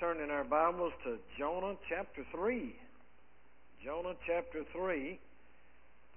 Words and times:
turn 0.00 0.20
in 0.20 0.30
our 0.30 0.44
Bibles 0.44 0.92
to 1.02 1.18
Jonah 1.36 1.74
chapter 1.88 2.22
3. 2.30 2.72
Jonah 3.84 4.14
chapter 4.28 4.62
3. 4.70 5.18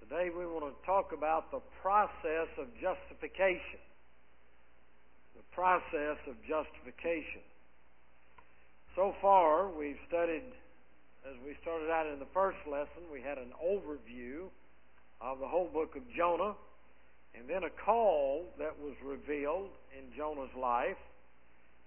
Today 0.05 0.29
we 0.29 0.45
want 0.45 0.69
to 0.69 0.85
talk 0.85 1.09
about 1.17 1.49
the 1.49 1.61
process 1.81 2.45
of 2.61 2.69
justification. 2.77 3.81
The 5.33 5.41
process 5.49 6.21
of 6.29 6.37
justification. 6.45 7.41
So 8.95 9.15
far, 9.19 9.73
we've 9.73 9.97
studied, 10.07 10.45
as 11.25 11.33
we 11.41 11.57
started 11.63 11.89
out 11.89 12.05
in 12.05 12.19
the 12.19 12.29
first 12.35 12.61
lesson, 12.69 13.09
we 13.11 13.21
had 13.21 13.39
an 13.39 13.49
overview 13.57 14.45
of 15.21 15.39
the 15.39 15.47
whole 15.47 15.69
book 15.73 15.95
of 15.95 16.03
Jonah, 16.15 16.53
and 17.33 17.49
then 17.49 17.63
a 17.63 17.73
call 17.83 18.45
that 18.59 18.77
was 18.77 18.93
revealed 19.03 19.73
in 19.97 20.15
Jonah's 20.15 20.53
life 20.53 21.01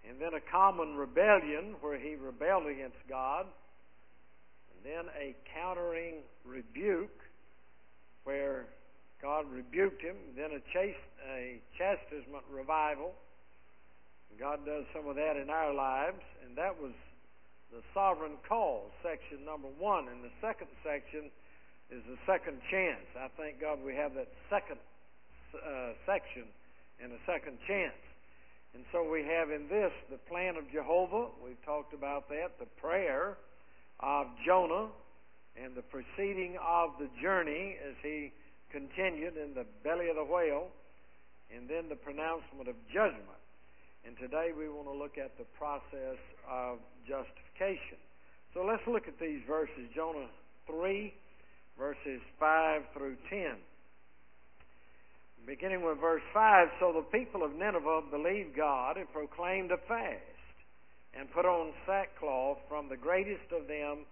and 0.08 0.20
then 0.20 0.34
a 0.34 0.40
common 0.52 0.96
rebellion 0.96 1.76
where 1.80 1.98
he 1.98 2.14
rebelled 2.14 2.66
against 2.66 2.98
God, 3.08 3.46
and 4.70 4.78
then 4.84 5.04
a 5.18 5.34
countering 5.52 6.22
rebuke 6.44 7.20
where 8.24 8.66
God 9.22 9.46
rebuked 9.50 10.02
him, 10.02 10.16
then 10.36 10.50
a, 10.52 10.62
chast- 10.76 11.12
a 11.32 11.60
chastisement 11.78 12.44
revival. 12.52 13.12
God 14.38 14.66
does 14.66 14.84
some 14.92 15.08
of 15.08 15.16
that 15.16 15.36
in 15.40 15.48
our 15.48 15.72
lives, 15.72 16.20
and 16.44 16.58
that 16.58 16.74
was 16.76 16.92
the 17.72 17.80
sovereign 17.94 18.36
call, 18.48 18.90
section 19.02 19.44
number 19.44 19.68
one. 19.78 20.08
And 20.08 20.22
the 20.22 20.34
second 20.40 20.68
section 20.84 21.30
is 21.90 22.02
the 22.04 22.18
second 22.26 22.60
chance. 22.70 23.06
I 23.16 23.28
thank 23.38 23.60
God 23.60 23.78
we 23.80 23.94
have 23.94 24.12
that 24.14 24.28
second 24.50 24.78
uh, 25.54 25.94
section 26.04 26.44
and 27.00 27.12
a 27.12 27.20
second 27.26 27.58
chance. 27.66 27.96
And 28.74 28.84
so 28.90 29.08
we 29.08 29.22
have 29.22 29.50
in 29.50 29.68
this 29.68 29.92
the 30.10 30.18
plan 30.28 30.56
of 30.56 30.70
Jehovah. 30.72 31.30
We've 31.44 31.62
talked 31.64 31.94
about 31.94 32.28
that. 32.28 32.58
The 32.58 32.66
prayer 32.80 33.38
of 34.00 34.26
Jonah 34.44 34.88
and 35.54 35.76
the 35.76 35.82
proceeding 35.82 36.58
of 36.58 36.90
the 36.98 37.08
journey 37.22 37.76
as 37.86 37.94
he 38.02 38.32
continued 38.72 39.36
in 39.36 39.54
the 39.54 39.64
belly 39.84 40.10
of 40.10 40.16
the 40.16 40.24
whale. 40.24 40.68
And 41.54 41.68
then 41.68 41.88
the 41.88 41.94
pronouncement 41.94 42.68
of 42.68 42.74
judgment. 42.92 43.38
And 44.04 44.18
today 44.18 44.50
we 44.56 44.68
want 44.68 44.88
to 44.88 44.92
look 44.92 45.18
at 45.18 45.38
the 45.38 45.46
process 45.56 46.18
of 46.50 46.78
justification. 47.06 48.02
So 48.54 48.64
let's 48.66 48.82
look 48.86 49.06
at 49.06 49.20
these 49.20 49.40
verses. 49.46 49.86
Jonah 49.94 50.26
3, 50.66 51.14
verses 51.78 52.20
5 52.40 52.82
through 52.92 53.16
10 53.30 53.54
beginning 55.46 55.84
with 55.84 56.00
verse 56.00 56.22
5 56.32 56.68
So 56.80 56.92
the 56.92 57.18
people 57.18 57.42
of 57.42 57.54
Nineveh 57.54 58.02
believed 58.10 58.56
God 58.56 58.96
and 58.96 59.10
proclaimed 59.12 59.70
a 59.70 59.76
fast 59.88 60.22
and 61.18 61.30
put 61.30 61.44
on 61.44 61.72
sackcloth 61.86 62.58
from 62.68 62.88
the 62.88 62.96
greatest 62.96 63.52
of 63.52 63.68
them 63.68 64.06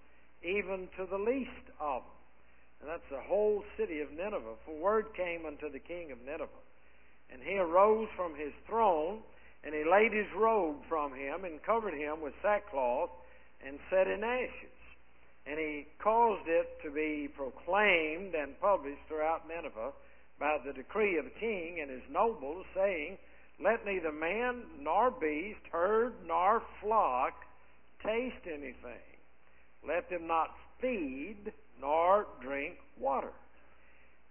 even 0.44 0.88
to 0.98 1.06
the 1.06 1.18
least 1.18 1.66
of 1.80 2.02
them. 2.02 2.12
And 2.80 2.90
that's 2.90 3.10
the 3.10 3.22
whole 3.22 3.62
city 3.78 4.00
of 4.00 4.10
Nineveh. 4.10 4.58
For 4.66 4.74
word 4.74 5.06
came 5.16 5.46
unto 5.46 5.70
the 5.70 5.78
king 5.78 6.10
of 6.10 6.18
Nineveh. 6.26 6.62
And 7.30 7.40
he 7.42 7.56
arose 7.56 8.08
from 8.16 8.34
his 8.34 8.52
throne, 8.66 9.20
and 9.64 9.74
he 9.74 9.84
laid 9.88 10.12
his 10.12 10.26
robe 10.36 10.76
from 10.88 11.14
him, 11.14 11.44
and 11.44 11.62
covered 11.62 11.94
him 11.94 12.20
with 12.20 12.34
sackcloth, 12.42 13.10
and 13.64 13.78
set 13.88 14.08
in 14.08 14.24
ashes. 14.24 14.74
And 15.46 15.58
he 15.58 15.86
caused 16.02 16.46
it 16.48 16.66
to 16.82 16.90
be 16.90 17.28
proclaimed 17.34 18.34
and 18.34 18.60
published 18.60 19.00
throughout 19.08 19.46
Nineveh 19.48 19.92
by 20.42 20.58
the 20.66 20.72
decree 20.72 21.18
of 21.18 21.24
the 21.24 21.38
king 21.38 21.78
and 21.80 21.88
his 21.88 22.02
nobles, 22.10 22.66
saying, 22.74 23.16
Let 23.62 23.86
neither 23.86 24.10
man 24.10 24.64
nor 24.80 25.12
beast, 25.12 25.60
herd 25.70 26.14
nor 26.26 26.62
flock 26.82 27.34
taste 28.04 28.44
anything. 28.44 29.06
Let 29.86 30.10
them 30.10 30.26
not 30.26 30.48
feed 30.80 31.52
nor 31.80 32.26
drink 32.42 32.74
water. 32.98 33.30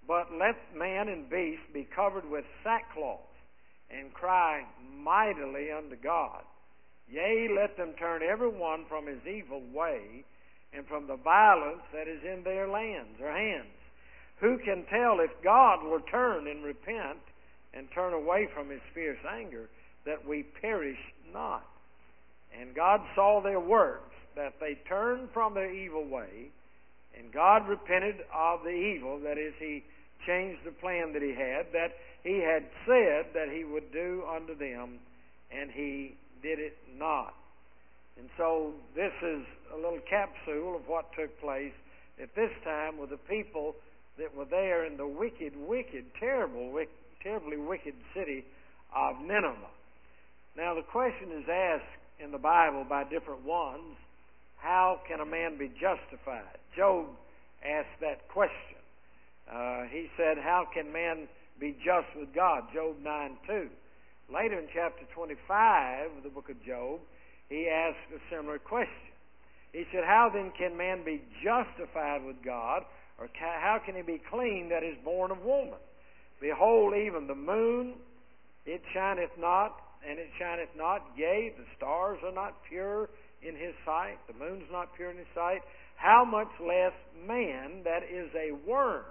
But 0.06 0.34
let 0.38 0.78
man 0.78 1.08
and 1.08 1.30
beast 1.30 1.62
be 1.74 1.88
covered 1.96 2.30
with 2.30 2.44
sackcloth 2.62 3.20
and 3.90 4.14
cry 4.14 4.64
mightily 5.02 5.72
unto 5.72 5.96
God. 5.96 6.44
Yea, 7.10 7.48
let 7.56 7.78
them 7.78 7.94
turn 7.98 8.22
every 8.22 8.50
one 8.50 8.84
from 8.90 9.08
his 9.08 9.26
evil 9.26 9.62
way 9.74 10.26
and 10.74 10.86
from 10.88 11.08
the 11.08 11.16
violence 11.16 11.84
that 11.94 12.10
is 12.10 12.20
in 12.24 12.44
their 12.44 12.68
lands 12.68 13.18
or 13.22 13.32
hands 13.32 13.81
who 14.42 14.58
can 14.58 14.84
tell 14.90 15.20
if 15.20 15.32
God 15.44 15.84
will 15.84 16.02
turn 16.12 16.48
and 16.48 16.64
repent 16.64 17.20
and 17.74 17.88
turn 17.94 18.14
away 18.14 18.50
from 18.54 18.70
his 18.70 18.82
fierce 18.94 19.20
anger 19.30 19.70
that 20.06 20.28
we 20.28 20.44
perish 20.62 20.98
not? 21.32 21.66
And 22.60 22.76
God 22.76 23.02
saw 23.16 23.40
their 23.42 23.60
works, 23.60 24.16
that 24.36 24.56
they 24.60 24.78
turned 24.90 25.30
from 25.32 25.54
their 25.54 25.72
evil 25.72 26.04
way, 26.04 26.50
and 27.18 27.32
God 27.32 27.68
repented 27.68 28.16
of 28.34 28.64
the 28.64 28.72
evil, 28.72 29.20
that 29.20 29.38
is, 29.38 29.54
he 29.60 29.84
changed 30.26 30.62
the 30.66 30.72
plan 30.72 31.14
that 31.14 31.22
he 31.22 31.34
had, 31.34 31.68
that 31.74 31.94
he 32.24 32.40
had 32.40 32.66
said 32.86 33.28
that 33.34 33.50
he 33.54 33.64
would 33.64 33.92
do 33.92 34.24
unto 34.28 34.58
them, 34.58 35.00
and 35.52 35.70
he 35.72 36.16
did 36.42 36.60
it 36.60 36.78
not. 36.98 37.36
And 38.18 38.30
so 38.38 38.74
this 38.96 39.14
is 39.22 39.44
a 39.74 39.76
little 39.76 40.02
capsule 40.10 40.76
of 40.76 40.88
what 40.88 41.14
took 41.18 41.40
place 41.40 41.74
at 42.22 42.34
this 42.36 42.52
time 42.64 42.98
with 42.98 43.10
the 43.10 43.18
people 43.18 43.76
that 44.18 44.36
were 44.36 44.46
there 44.46 44.86
in 44.86 44.98
the 44.98 45.08
wicked, 45.08 45.54
wicked, 45.56 46.06
terrible, 46.20 46.72
wicked, 46.72 46.94
terribly 47.24 47.58
wicked 47.58 47.96
city 48.16 48.44
of 48.96 49.20
Nineveh. 49.22 49.72
Now, 50.58 50.76
the 50.76 50.82
question 50.82 51.32
is 51.32 51.48
asked 51.50 51.84
in 52.20 52.32
the 52.32 52.38
Bible 52.38 52.86
by 52.88 53.04
different 53.06 53.46
ones 53.46 53.96
how 54.62 55.00
can 55.08 55.20
a 55.20 55.26
man 55.26 55.58
be 55.58 55.70
justified? 55.70 56.60
Job 56.78 57.08
asked 57.66 58.00
that 58.02 58.28
question. 58.30 58.78
Uh, 59.52 59.84
he 59.92 60.08
said, 60.16 60.38
How 60.38 60.68
can 60.72 60.94
man 60.94 61.28
be 61.60 61.76
just 61.84 62.08
with 62.16 62.34
God? 62.34 62.64
Job 62.74 62.96
9 63.02 63.38
2. 63.48 63.70
Later 64.34 64.60
in 64.60 64.68
chapter 64.74 65.04
25 65.14 66.18
of 66.18 66.24
the 66.24 66.30
book 66.30 66.50
of 66.50 66.64
Job, 66.64 67.00
he 67.50 67.68
asked 67.68 68.14
a 68.16 68.22
similar 68.34 68.60
question. 68.60 69.12
He 69.74 69.84
said, 69.92 70.04
How 70.06 70.30
then 70.32 70.52
can 70.58 70.78
man 70.78 71.04
be 71.04 71.22
justified 71.44 72.24
with 72.24 72.38
God? 72.46 72.84
Or 73.22 73.30
how 73.38 73.80
can 73.86 73.94
he 73.96 74.02
be 74.02 74.20
clean 74.32 74.70
that 74.70 74.82
is 74.82 74.98
born 75.06 75.30
of 75.30 75.46
woman? 75.46 75.78
Behold, 76.42 76.96
even 76.96 77.28
the 77.28 77.36
moon, 77.36 77.94
it 78.66 78.82
shineth 78.92 79.38
not, 79.38 79.78
and 80.02 80.18
it 80.18 80.30
shineth 80.40 80.74
not. 80.76 81.06
Yea, 81.16 81.54
the 81.56 81.66
stars 81.78 82.18
are 82.26 82.34
not 82.34 82.58
pure 82.68 83.10
in 83.44 83.54
his 83.54 83.78
sight. 83.86 84.18
The 84.26 84.34
moon's 84.34 84.66
not 84.72 84.96
pure 84.96 85.12
in 85.12 85.18
his 85.18 85.30
sight. 85.36 85.62
How 85.98 86.26
much 86.26 86.50
less 86.60 86.98
man 87.28 87.84
that 87.86 88.02
is 88.02 88.34
a 88.34 88.58
worm, 88.68 89.06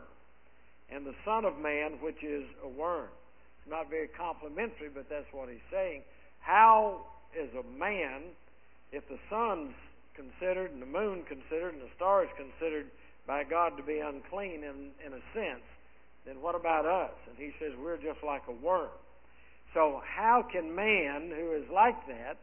and 0.91 1.07
the 1.07 1.15
Son 1.25 1.45
of 1.45 1.57
Man 1.57 2.03
which 2.03 2.19
is 2.25 2.43
a 2.65 2.69
worm. 2.69 3.15
It's 3.63 3.71
not 3.71 3.89
very 3.89 4.09
complimentary, 4.09 4.91
but 4.93 5.07
that's 5.09 5.31
what 5.31 5.49
he's 5.49 5.63
saying. 5.71 6.03
How 6.41 7.07
is 7.39 7.49
a 7.55 7.63
man, 7.79 8.35
if 8.91 9.07
the 9.07 9.19
sun's 9.31 9.75
considered, 10.17 10.73
and 10.73 10.83
the 10.83 10.91
moon 10.91 11.23
considered, 11.29 11.75
and 11.75 11.83
the 11.83 11.95
stars 11.95 12.27
considered 12.35 12.91
by 13.31 13.45
God 13.45 13.77
to 13.77 13.85
be 13.85 14.01
unclean 14.03 14.67
in, 14.67 14.91
in 15.07 15.13
a 15.13 15.23
sense, 15.33 15.63
then 16.27 16.43
what 16.43 16.57
about 16.57 16.85
us? 16.85 17.15
And 17.29 17.39
he 17.39 17.53
says 17.61 17.71
we're 17.79 17.97
just 17.97 18.19
like 18.27 18.43
a 18.49 18.53
worm. 18.53 18.91
So 19.73 20.03
how 20.03 20.43
can 20.51 20.75
man 20.75 21.31
who 21.31 21.55
is 21.55 21.63
like 21.73 21.95
that, 22.09 22.39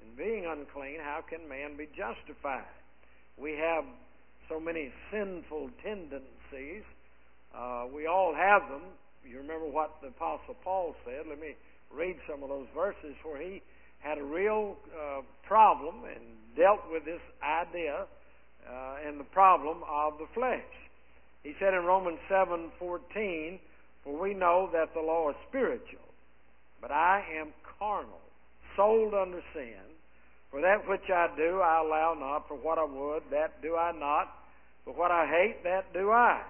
and 0.00 0.16
being 0.16 0.46
unclean, 0.46 1.00
how 1.02 1.18
can 1.28 1.48
man 1.48 1.76
be 1.76 1.88
justified? 1.98 2.70
We 3.36 3.58
have 3.58 3.82
so 4.48 4.60
many 4.60 4.92
sinful 5.10 5.70
tendencies. 5.82 6.84
Uh, 7.52 7.86
we 7.92 8.06
all 8.06 8.32
have 8.32 8.70
them. 8.70 8.86
You 9.26 9.38
remember 9.38 9.66
what 9.66 9.96
the 10.00 10.14
Apostle 10.14 10.54
Paul 10.62 10.94
said. 11.04 11.26
Let 11.28 11.40
me 11.40 11.56
read 11.92 12.14
some 12.30 12.44
of 12.44 12.50
those 12.50 12.68
verses 12.72 13.16
where 13.24 13.42
he 13.42 13.62
had 13.98 14.16
a 14.16 14.24
real 14.24 14.76
uh, 14.94 15.22
problem 15.42 16.04
and 16.04 16.22
dealt 16.56 16.86
with 16.92 17.04
this 17.04 17.20
idea 17.42 18.06
uh, 18.68 18.96
and 19.06 19.18
the 19.18 19.24
problem 19.24 19.82
of 19.88 20.18
the 20.18 20.26
flesh. 20.34 20.64
He 21.42 21.54
said 21.58 21.74
in 21.74 21.84
Romans 21.84 22.18
7:14, 22.28 23.58
"For 24.04 24.12
we 24.16 24.34
know 24.34 24.68
that 24.72 24.92
the 24.94 25.00
law 25.00 25.30
is 25.30 25.36
spiritual, 25.48 26.08
but 26.80 26.90
I 26.90 27.24
am 27.32 27.52
carnal, 27.78 28.20
sold 28.76 29.14
under 29.14 29.42
sin. 29.52 29.80
For 30.50 30.60
that 30.60 30.86
which 30.88 31.08
I 31.10 31.28
do, 31.36 31.60
I 31.60 31.80
allow 31.80 32.14
not. 32.14 32.48
For 32.48 32.56
what 32.56 32.78
I 32.78 32.84
would, 32.84 33.22
that 33.30 33.62
do 33.62 33.76
I 33.76 33.92
not. 33.92 34.36
For 34.84 34.92
what 34.92 35.10
I 35.10 35.26
hate, 35.26 35.62
that 35.64 35.92
do 35.92 36.10
I. 36.10 36.42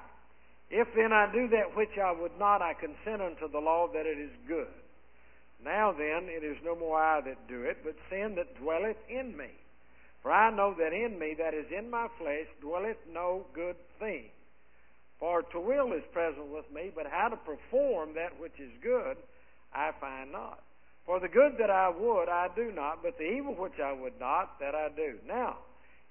If 0.70 0.88
then 0.94 1.12
I 1.12 1.30
do 1.32 1.48
that 1.48 1.76
which 1.76 1.98
I 1.98 2.12
would 2.12 2.38
not, 2.38 2.62
I 2.62 2.74
consent 2.74 3.20
unto 3.20 3.48
the 3.48 3.58
law 3.58 3.88
that 3.88 4.06
it 4.06 4.18
is 4.18 4.30
good. 4.46 4.72
Now 5.62 5.92
then, 5.92 6.28
it 6.30 6.42
is 6.42 6.56
no 6.64 6.74
more 6.74 6.98
I 6.98 7.20
that 7.20 7.48
do 7.48 7.62
it, 7.62 7.78
but 7.84 7.94
sin 8.08 8.34
that 8.36 8.56
dwelleth 8.56 8.96
in 9.08 9.36
me." 9.36 9.50
For 10.22 10.30
I 10.30 10.50
know 10.50 10.74
that 10.78 10.92
in 10.92 11.18
me, 11.18 11.34
that 11.38 11.54
is 11.54 11.66
in 11.76 11.90
my 11.90 12.08
flesh, 12.18 12.46
dwelleth 12.60 12.98
no 13.12 13.46
good 13.54 13.76
thing. 13.98 14.24
For 15.18 15.42
to 15.42 15.60
will 15.60 15.92
is 15.92 16.04
present 16.12 16.48
with 16.48 16.64
me, 16.72 16.90
but 16.94 17.06
how 17.10 17.28
to 17.28 17.36
perform 17.36 18.14
that 18.14 18.38
which 18.40 18.58
is 18.58 18.72
good, 18.82 19.16
I 19.72 19.92
find 20.00 20.32
not. 20.32 20.60
For 21.06 21.20
the 21.20 21.28
good 21.28 21.56
that 21.58 21.70
I 21.70 21.88
would, 21.88 22.28
I 22.28 22.48
do 22.54 22.72
not, 22.72 23.02
but 23.02 23.18
the 23.18 23.24
evil 23.24 23.54
which 23.54 23.80
I 23.82 23.92
would 23.92 24.18
not, 24.20 24.58
that 24.60 24.74
I 24.74 24.88
do. 24.94 25.16
Now, 25.26 25.56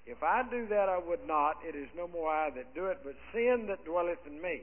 if 0.06 0.22
I 0.22 0.42
do 0.50 0.66
that 0.68 0.88
I 0.88 0.98
would 0.98 1.26
not, 1.26 1.58
it 1.66 1.74
is 1.76 1.88
no 1.96 2.08
more 2.08 2.30
I 2.30 2.50
that 2.50 2.74
do 2.74 2.86
it, 2.86 2.98
but 3.04 3.14
sin 3.32 3.66
that 3.68 3.84
dwelleth 3.84 4.26
in 4.26 4.40
me. 4.40 4.62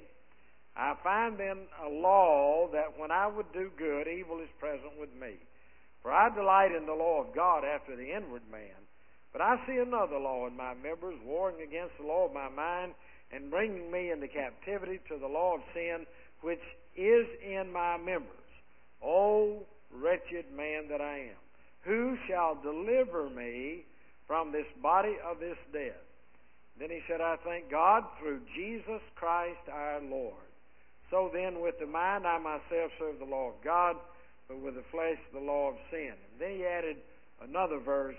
I 0.75 0.94
find 1.03 1.38
then 1.38 1.67
a 1.83 1.89
law 1.89 2.69
that 2.71 2.97
when 2.97 3.11
I 3.11 3.27
would 3.27 3.51
do 3.51 3.71
good, 3.77 4.07
evil 4.07 4.39
is 4.39 4.49
present 4.59 4.99
with 4.99 5.13
me. 5.19 5.35
For 6.03 6.11
I 6.11 6.29
delight 6.33 6.71
in 6.71 6.85
the 6.85 6.94
law 6.94 7.21
of 7.21 7.33
God 7.33 7.63
after 7.63 7.95
the 7.95 8.15
inward 8.15 8.44
man. 8.51 8.86
But 9.37 9.43
I 9.45 9.67
see 9.67 9.77
another 9.77 10.17
law 10.17 10.47
in 10.47 10.57
my 10.57 10.73
members, 10.73 11.13
warring 11.23 11.61
against 11.61 11.93
the 11.99 12.07
law 12.07 12.25
of 12.25 12.33
my 12.33 12.49
mind, 12.49 12.93
and 13.31 13.51
bringing 13.51 13.91
me 13.91 14.09
into 14.09 14.27
captivity 14.27 14.99
to 15.09 15.17
the 15.19 15.27
law 15.27 15.53
of 15.53 15.61
sin, 15.75 16.07
which 16.41 16.63
is 16.95 17.27
in 17.45 17.71
my 17.71 17.97
members. 17.97 18.49
O 19.03 19.61
wretched 19.93 20.45
man 20.55 20.87
that 20.89 21.01
I 21.01 21.29
am. 21.29 21.37
Who 21.83 22.17
shall 22.27 22.57
deliver 22.63 23.29
me 23.29 23.85
from 24.25 24.51
this 24.51 24.65
body 24.81 25.17
of 25.23 25.39
this 25.39 25.57
death? 25.71 26.01
Then 26.79 26.89
he 26.89 27.01
said, 27.07 27.21
I 27.21 27.35
thank 27.45 27.69
God 27.69 28.05
through 28.19 28.41
Jesus 28.55 29.01
Christ 29.13 29.69
our 29.71 30.01
Lord. 30.01 30.49
So 31.11 31.29
then, 31.31 31.61
with 31.61 31.77
the 31.79 31.85
mind, 31.85 32.25
I 32.25 32.39
myself 32.39 32.89
serve 32.97 33.19
the 33.19 33.25
law 33.25 33.49
of 33.49 33.63
God, 33.63 33.97
but 34.47 34.59
with 34.59 34.73
the 34.73 34.83
flesh, 34.89 35.19
the 35.31 35.39
law 35.39 35.69
of 35.69 35.75
sin. 35.91 36.13
And 36.13 36.41
then 36.41 36.57
he 36.57 36.65
added 36.65 36.97
another 37.39 37.77
verse 37.77 38.17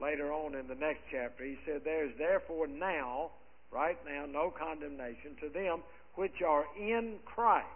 later 0.00 0.32
on 0.32 0.54
in 0.54 0.66
the 0.68 0.74
next 0.74 1.02
chapter. 1.10 1.44
He 1.44 1.58
said, 1.66 1.82
There 1.84 2.04
is 2.06 2.12
therefore 2.18 2.66
now, 2.66 3.30
right 3.70 3.98
now, 4.06 4.26
no 4.26 4.50
condemnation 4.50 5.36
to 5.42 5.48
them 5.48 5.82
which 6.14 6.42
are 6.46 6.64
in 6.78 7.16
Christ 7.24 7.66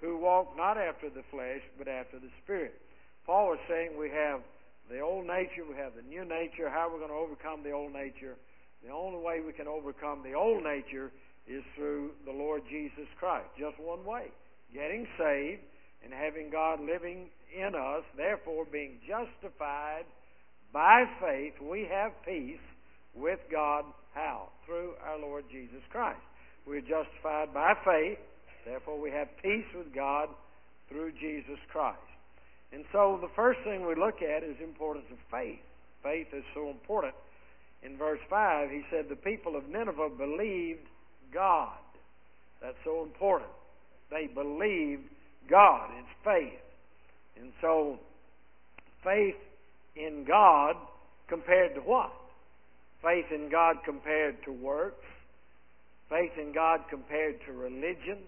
who 0.00 0.18
walk 0.18 0.56
not 0.56 0.76
after 0.76 1.08
the 1.08 1.24
flesh, 1.30 1.62
but 1.78 1.88
after 1.88 2.18
the 2.18 2.30
Spirit. 2.44 2.74
Paul 3.26 3.56
was 3.56 3.58
saying 3.68 3.96
we 3.98 4.10
have 4.10 4.40
the 4.90 5.00
old 5.00 5.26
nature, 5.26 5.64
we 5.68 5.76
have 5.76 5.96
the 5.96 6.04
new 6.04 6.24
nature. 6.24 6.68
How 6.68 6.90
we're 6.92 7.00
going 7.00 7.10
to 7.10 7.16
overcome 7.16 7.62
the 7.64 7.72
old 7.72 7.92
nature? 7.92 8.36
The 8.84 8.92
only 8.92 9.18
way 9.24 9.40
we 9.40 9.52
can 9.52 9.66
overcome 9.66 10.22
the 10.22 10.34
old 10.34 10.62
nature 10.62 11.10
is 11.48 11.64
through 11.74 12.12
the 12.26 12.32
Lord 12.32 12.62
Jesus 12.68 13.08
Christ. 13.18 13.48
Just 13.58 13.80
one 13.80 14.04
way. 14.04 14.28
Getting 14.74 15.06
saved 15.16 15.62
and 16.04 16.12
having 16.12 16.50
God 16.50 16.80
living 16.80 17.32
in 17.48 17.74
us, 17.74 18.04
therefore 18.16 18.66
being 18.70 19.00
justified 19.08 20.04
by 20.74 21.04
faith, 21.22 21.54
we 21.62 21.88
have 21.90 22.12
peace 22.26 22.60
with 23.14 23.38
God. 23.50 23.86
How? 24.12 24.50
Through 24.66 24.92
our 25.02 25.18
Lord 25.18 25.44
Jesus 25.50 25.80
Christ. 25.90 26.20
We're 26.66 26.82
justified 26.82 27.54
by 27.54 27.72
faith 27.84 28.18
Therefore, 28.64 28.98
we 28.98 29.10
have 29.10 29.28
peace 29.42 29.66
with 29.76 29.94
God 29.94 30.28
through 30.88 31.12
Jesus 31.12 31.60
Christ. 31.70 31.98
And 32.72 32.84
so, 32.92 33.18
the 33.20 33.28
first 33.36 33.60
thing 33.64 33.86
we 33.86 33.94
look 33.94 34.22
at 34.22 34.42
is 34.42 34.56
importance 34.62 35.06
of 35.12 35.18
faith. 35.30 35.60
Faith 36.02 36.28
is 36.32 36.44
so 36.54 36.70
important. 36.70 37.14
In 37.82 37.96
verse 37.96 38.20
5, 38.28 38.70
he 38.70 38.82
said, 38.90 39.06
The 39.08 39.16
people 39.16 39.56
of 39.56 39.68
Nineveh 39.68 40.10
believed 40.16 40.88
God. 41.32 41.76
That's 42.60 42.76
so 42.84 43.02
important. 43.02 43.50
They 44.10 44.26
believed 44.26 45.04
God. 45.48 45.90
It's 45.98 46.08
faith. 46.24 46.60
And 47.40 47.52
so, 47.60 47.98
faith 49.04 49.36
in 49.96 50.24
God 50.26 50.76
compared 51.28 51.74
to 51.74 51.80
what? 51.80 52.12
Faith 53.02 53.26
in 53.32 53.48
God 53.50 53.76
compared 53.84 54.42
to 54.44 54.52
works. 54.52 55.04
Faith 56.08 56.32
in 56.38 56.52
God 56.52 56.80
compared 56.90 57.36
to 57.46 57.52
religion 57.52 58.18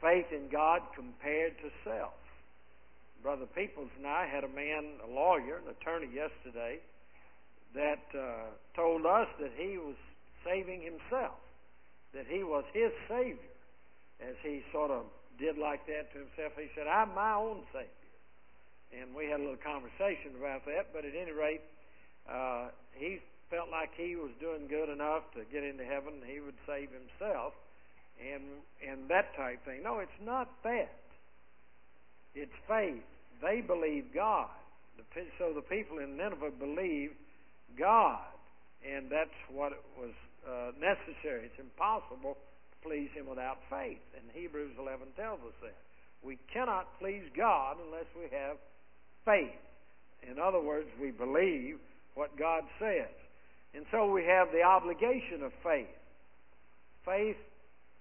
faith 0.00 0.26
in 0.32 0.48
God 0.50 0.82
compared 0.94 1.58
to 1.58 1.68
self. 1.84 2.14
Brother 3.22 3.46
Peoples 3.46 3.90
and 3.98 4.06
I 4.06 4.26
had 4.26 4.44
a 4.44 4.48
man, 4.48 5.02
a 5.02 5.10
lawyer, 5.10 5.58
an 5.58 5.74
attorney 5.74 6.08
yesterday, 6.14 6.78
that 7.74 8.02
uh, 8.14 8.54
told 8.76 9.04
us 9.04 9.26
that 9.40 9.50
he 9.56 9.76
was 9.76 9.96
saving 10.44 10.82
himself, 10.82 11.36
that 12.14 12.26
he 12.28 12.42
was 12.42 12.64
his 12.72 12.92
Savior, 13.08 13.52
as 14.22 14.34
he 14.42 14.62
sort 14.72 14.90
of 14.90 15.04
did 15.38 15.58
like 15.58 15.86
that 15.86 16.12
to 16.12 16.18
himself. 16.18 16.52
He 16.56 16.70
said, 16.74 16.86
I'm 16.86 17.14
my 17.14 17.34
own 17.34 17.62
Savior. 17.72 17.97
And 18.92 19.14
we 19.14 19.26
had 19.26 19.40
a 19.40 19.44
little 19.44 19.60
conversation 19.60 20.32
about 20.38 20.64
that, 20.64 20.92
but 20.92 21.04
at 21.04 21.12
any 21.12 21.32
rate, 21.32 21.60
uh, 22.24 22.72
he 22.96 23.20
felt 23.50 23.68
like 23.70 23.90
he 23.96 24.16
was 24.16 24.30
doing 24.40 24.68
good 24.68 24.88
enough 24.88 25.24
to 25.36 25.44
get 25.52 25.64
into 25.64 25.84
heaven, 25.84 26.20
he 26.24 26.40
would 26.40 26.56
save 26.66 26.88
himself 26.92 27.52
and 28.18 28.42
and 28.82 29.08
that 29.08 29.34
type 29.36 29.64
thing. 29.64 29.82
No, 29.82 29.98
it's 29.98 30.20
not 30.24 30.48
that. 30.64 30.94
It's 32.34 32.54
faith. 32.66 33.02
They 33.42 33.60
believe 33.60 34.06
God. 34.14 34.50
So 35.38 35.54
the 35.54 35.62
people 35.62 35.98
in 35.98 36.16
Nineveh 36.16 36.58
believed 36.58 37.14
God, 37.78 38.26
and 38.82 39.06
that's 39.10 39.34
what 39.50 39.72
was 39.96 40.14
uh, 40.42 40.74
necessary. 40.78 41.46
It's 41.46 41.58
impossible 41.58 42.34
to 42.34 42.76
please 42.82 43.08
Him 43.14 43.26
without 43.30 43.58
faith, 43.70 44.02
and 44.18 44.26
Hebrews 44.34 44.74
11 44.78 45.14
tells 45.16 45.40
us 45.46 45.54
that. 45.62 45.78
We 46.22 46.36
cannot 46.52 46.98
please 46.98 47.22
God 47.36 47.78
unless 47.78 48.10
we 48.18 48.26
have 48.34 48.58
faith. 49.28 49.60
In 50.24 50.40
other 50.40 50.60
words, 50.60 50.88
we 51.00 51.10
believe 51.10 51.76
what 52.14 52.36
God 52.38 52.64
says. 52.80 53.12
And 53.74 53.84
so 53.92 54.10
we 54.10 54.24
have 54.24 54.48
the 54.50 54.62
obligation 54.62 55.44
of 55.44 55.52
faith. 55.62 55.92
Faith 57.04 57.36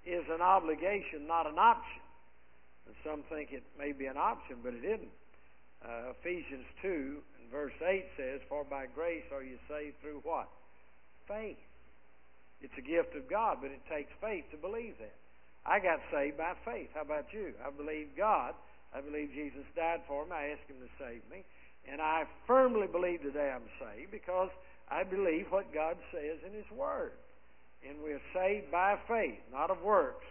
is 0.05 0.23
an 0.31 0.41
obligation, 0.41 1.27
not 1.27 1.45
an 1.45 1.59
option. 1.59 2.01
And 2.87 2.95
some 3.03 3.23
think 3.27 3.51
it 3.51 3.63
may 3.77 3.91
be 3.91 4.05
an 4.05 4.15
option, 4.15 4.57
but 4.63 4.73
it 4.73 4.85
isn't. 4.87 5.15
Uh, 5.83 6.15
Ephesians 6.19 6.65
2 6.81 6.87
and 6.87 7.51
verse 7.51 7.75
8 7.85 8.05
says, 8.15 8.39
For 8.47 8.63
by 8.63 8.85
grace 8.95 9.27
are 9.33 9.43
you 9.43 9.59
saved 9.67 9.99
through 10.01 10.21
what? 10.23 10.47
Faith. 11.27 11.59
It's 12.61 12.73
a 12.79 12.81
gift 12.81 13.15
of 13.15 13.29
God, 13.29 13.57
but 13.61 13.69
it 13.69 13.81
takes 13.91 14.09
faith 14.19 14.45
to 14.51 14.57
believe 14.57 14.95
that. 14.99 15.13
I 15.65 15.79
got 15.79 15.99
saved 16.11 16.37
by 16.37 16.53
faith. 16.63 16.89
How 16.95 17.01
about 17.01 17.27
you? 17.33 17.53
I 17.61 17.69
believe 17.69 18.07
God. 18.17 18.55
I 18.95 19.01
believe 19.01 19.29
Jesus 19.33 19.65
died 19.75 20.01
for 20.07 20.25
me. 20.25 20.31
I 20.31 20.55
asked 20.55 20.69
Him 20.69 20.79
to 20.79 20.91
save 20.97 21.21
me. 21.29 21.43
And 21.91 22.01
I 22.01 22.23
firmly 22.45 22.87
believe 22.87 23.21
today 23.21 23.51
I'm 23.53 23.69
saved 23.79 24.11
because 24.11 24.49
I 24.89 25.03
believe 25.03 25.47
what 25.49 25.73
God 25.73 25.95
says 26.11 26.39
in 26.45 26.53
His 26.53 26.67
Word 26.71 27.11
and 27.85 28.01
we're 28.01 28.21
saved 28.33 28.71
by 28.71 28.97
faith, 29.07 29.39
not 29.51 29.69
of 29.69 29.81
works. 29.81 30.25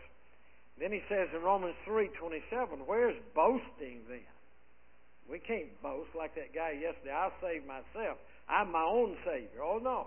Then 0.79 0.93
he 0.93 1.01
says 1.09 1.29
in 1.35 1.43
Romans 1.43 1.75
3:27, 1.87 2.87
where's 2.87 3.17
boasting 3.35 4.03
then? 4.09 4.27
We 5.29 5.39
can't 5.39 5.71
boast 5.83 6.15
like 6.15 6.35
that 6.35 6.55
guy 6.55 6.73
yesterday. 6.73 7.13
I 7.13 7.31
saved 7.41 7.67
myself. 7.67 8.19
I'm 8.49 8.71
my 8.71 8.83
own 8.83 9.17
savior. 9.25 9.63
Oh 9.63 9.79
no. 9.79 10.07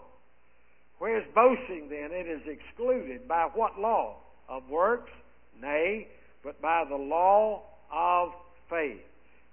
Where's 1.00 1.26
boasting 1.34 1.90
then? 1.90 2.12
It 2.12 2.28
is 2.28 2.42
excluded 2.48 3.28
by 3.28 3.50
what 3.54 3.80
law? 3.80 4.18
Of 4.48 4.68
works? 4.70 5.12
Nay, 5.60 6.08
but 6.44 6.62
by 6.62 6.86
the 6.88 6.96
law 6.96 7.64
of 7.94 8.30
faith. 8.70 9.02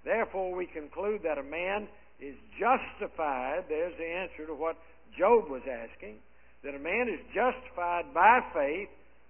Therefore 0.05 0.55
we 0.55 0.67
conclude 0.67 1.21
that 1.23 1.37
a 1.37 1.43
man 1.43 1.87
is 2.19 2.35
justified. 2.59 3.65
There's 3.69 3.97
the 3.97 4.05
answer 4.05 4.47
to 4.47 4.53
what 4.53 4.77
Job 5.17 5.49
was 5.49 5.63
asking 5.65 6.15
that 6.63 6.75
a 6.75 6.79
man 6.79 7.07
is 7.07 7.19
justified 7.33 8.13
by 8.13 8.41
faith 8.53 8.89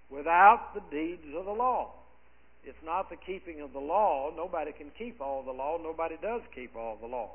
without 0.10 0.74
the 0.74 0.82
deeds 0.90 1.24
of 1.38 1.46
the 1.46 1.52
law. 1.52 1.92
It's 2.64 2.78
not 2.84 3.10
the 3.10 3.16
keeping 3.16 3.62
of 3.62 3.74
the 3.74 3.80
law. 3.80 4.32
Nobody 4.36 4.72
can 4.72 4.92
keep 4.98 5.22
all 5.22 5.44
the 5.44 5.52
law. 5.52 5.78
Nobody 5.82 6.16
does 6.22 6.42
keep 6.56 6.76
all 6.76 6.98
the 7.00 7.08
law. 7.08 7.32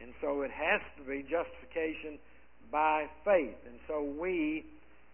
And 0.00 0.12
so 0.20 0.42
it 0.42 0.50
has 0.50 0.80
to 0.98 1.02
be 1.08 1.22
justification 1.22 2.18
by 2.70 3.06
faith. 3.24 3.56
And 3.66 3.78
so 3.88 4.02
we, 4.02 4.64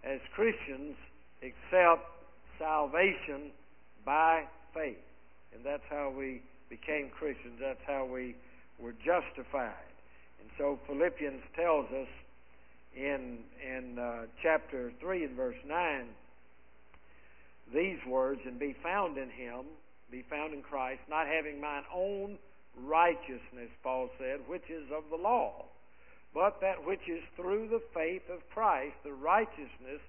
as 0.05 0.21
Christians, 0.35 0.97
accept 1.43 2.05
salvation 2.59 3.53
by 4.05 4.45
faith. 4.75 5.06
And 5.57 5.65
that's 5.65 5.89
how 5.89 6.13
we 6.17 6.43
became 6.69 7.09
Christians. 7.09 7.59
That's 7.61 7.81
how 7.87 8.05
we 8.05 8.37
were 8.79 8.93
justified. 8.93 9.89
And 10.41 10.51
so 10.59 10.79
Philippians 10.87 11.43
tells 11.57 11.87
us 11.91 12.09
in 12.95 13.39
in 13.65 13.99
uh, 13.99 14.27
chapter 14.43 14.93
three 15.01 15.25
and 15.25 15.35
verse 15.35 15.57
nine 15.67 16.07
these 17.75 17.99
words, 18.07 18.41
and 18.47 18.59
be 18.59 18.77
found 18.83 19.19
in 19.19 19.31
Him, 19.31 19.65
be 20.11 20.25
found 20.31 20.55
in 20.55 20.63
Christ, 20.63 21.01
not 21.11 21.27
having 21.27 21.61
mine 21.61 21.83
own 21.93 22.39
righteousness, 22.85 23.71
Paul 23.83 24.09
said, 24.19 24.41
which 24.47 24.69
is 24.71 24.85
of 24.97 25.05
the 25.11 25.17
law, 25.17 25.65
but 26.35 26.61
that 26.61 26.85
which 26.87 27.09
is 27.09 27.23
through 27.35 27.69
the 27.69 27.83
faith 27.95 28.23
of 28.33 28.39
Christ, 28.55 28.95
the 29.03 29.13
righteousness 29.13 30.01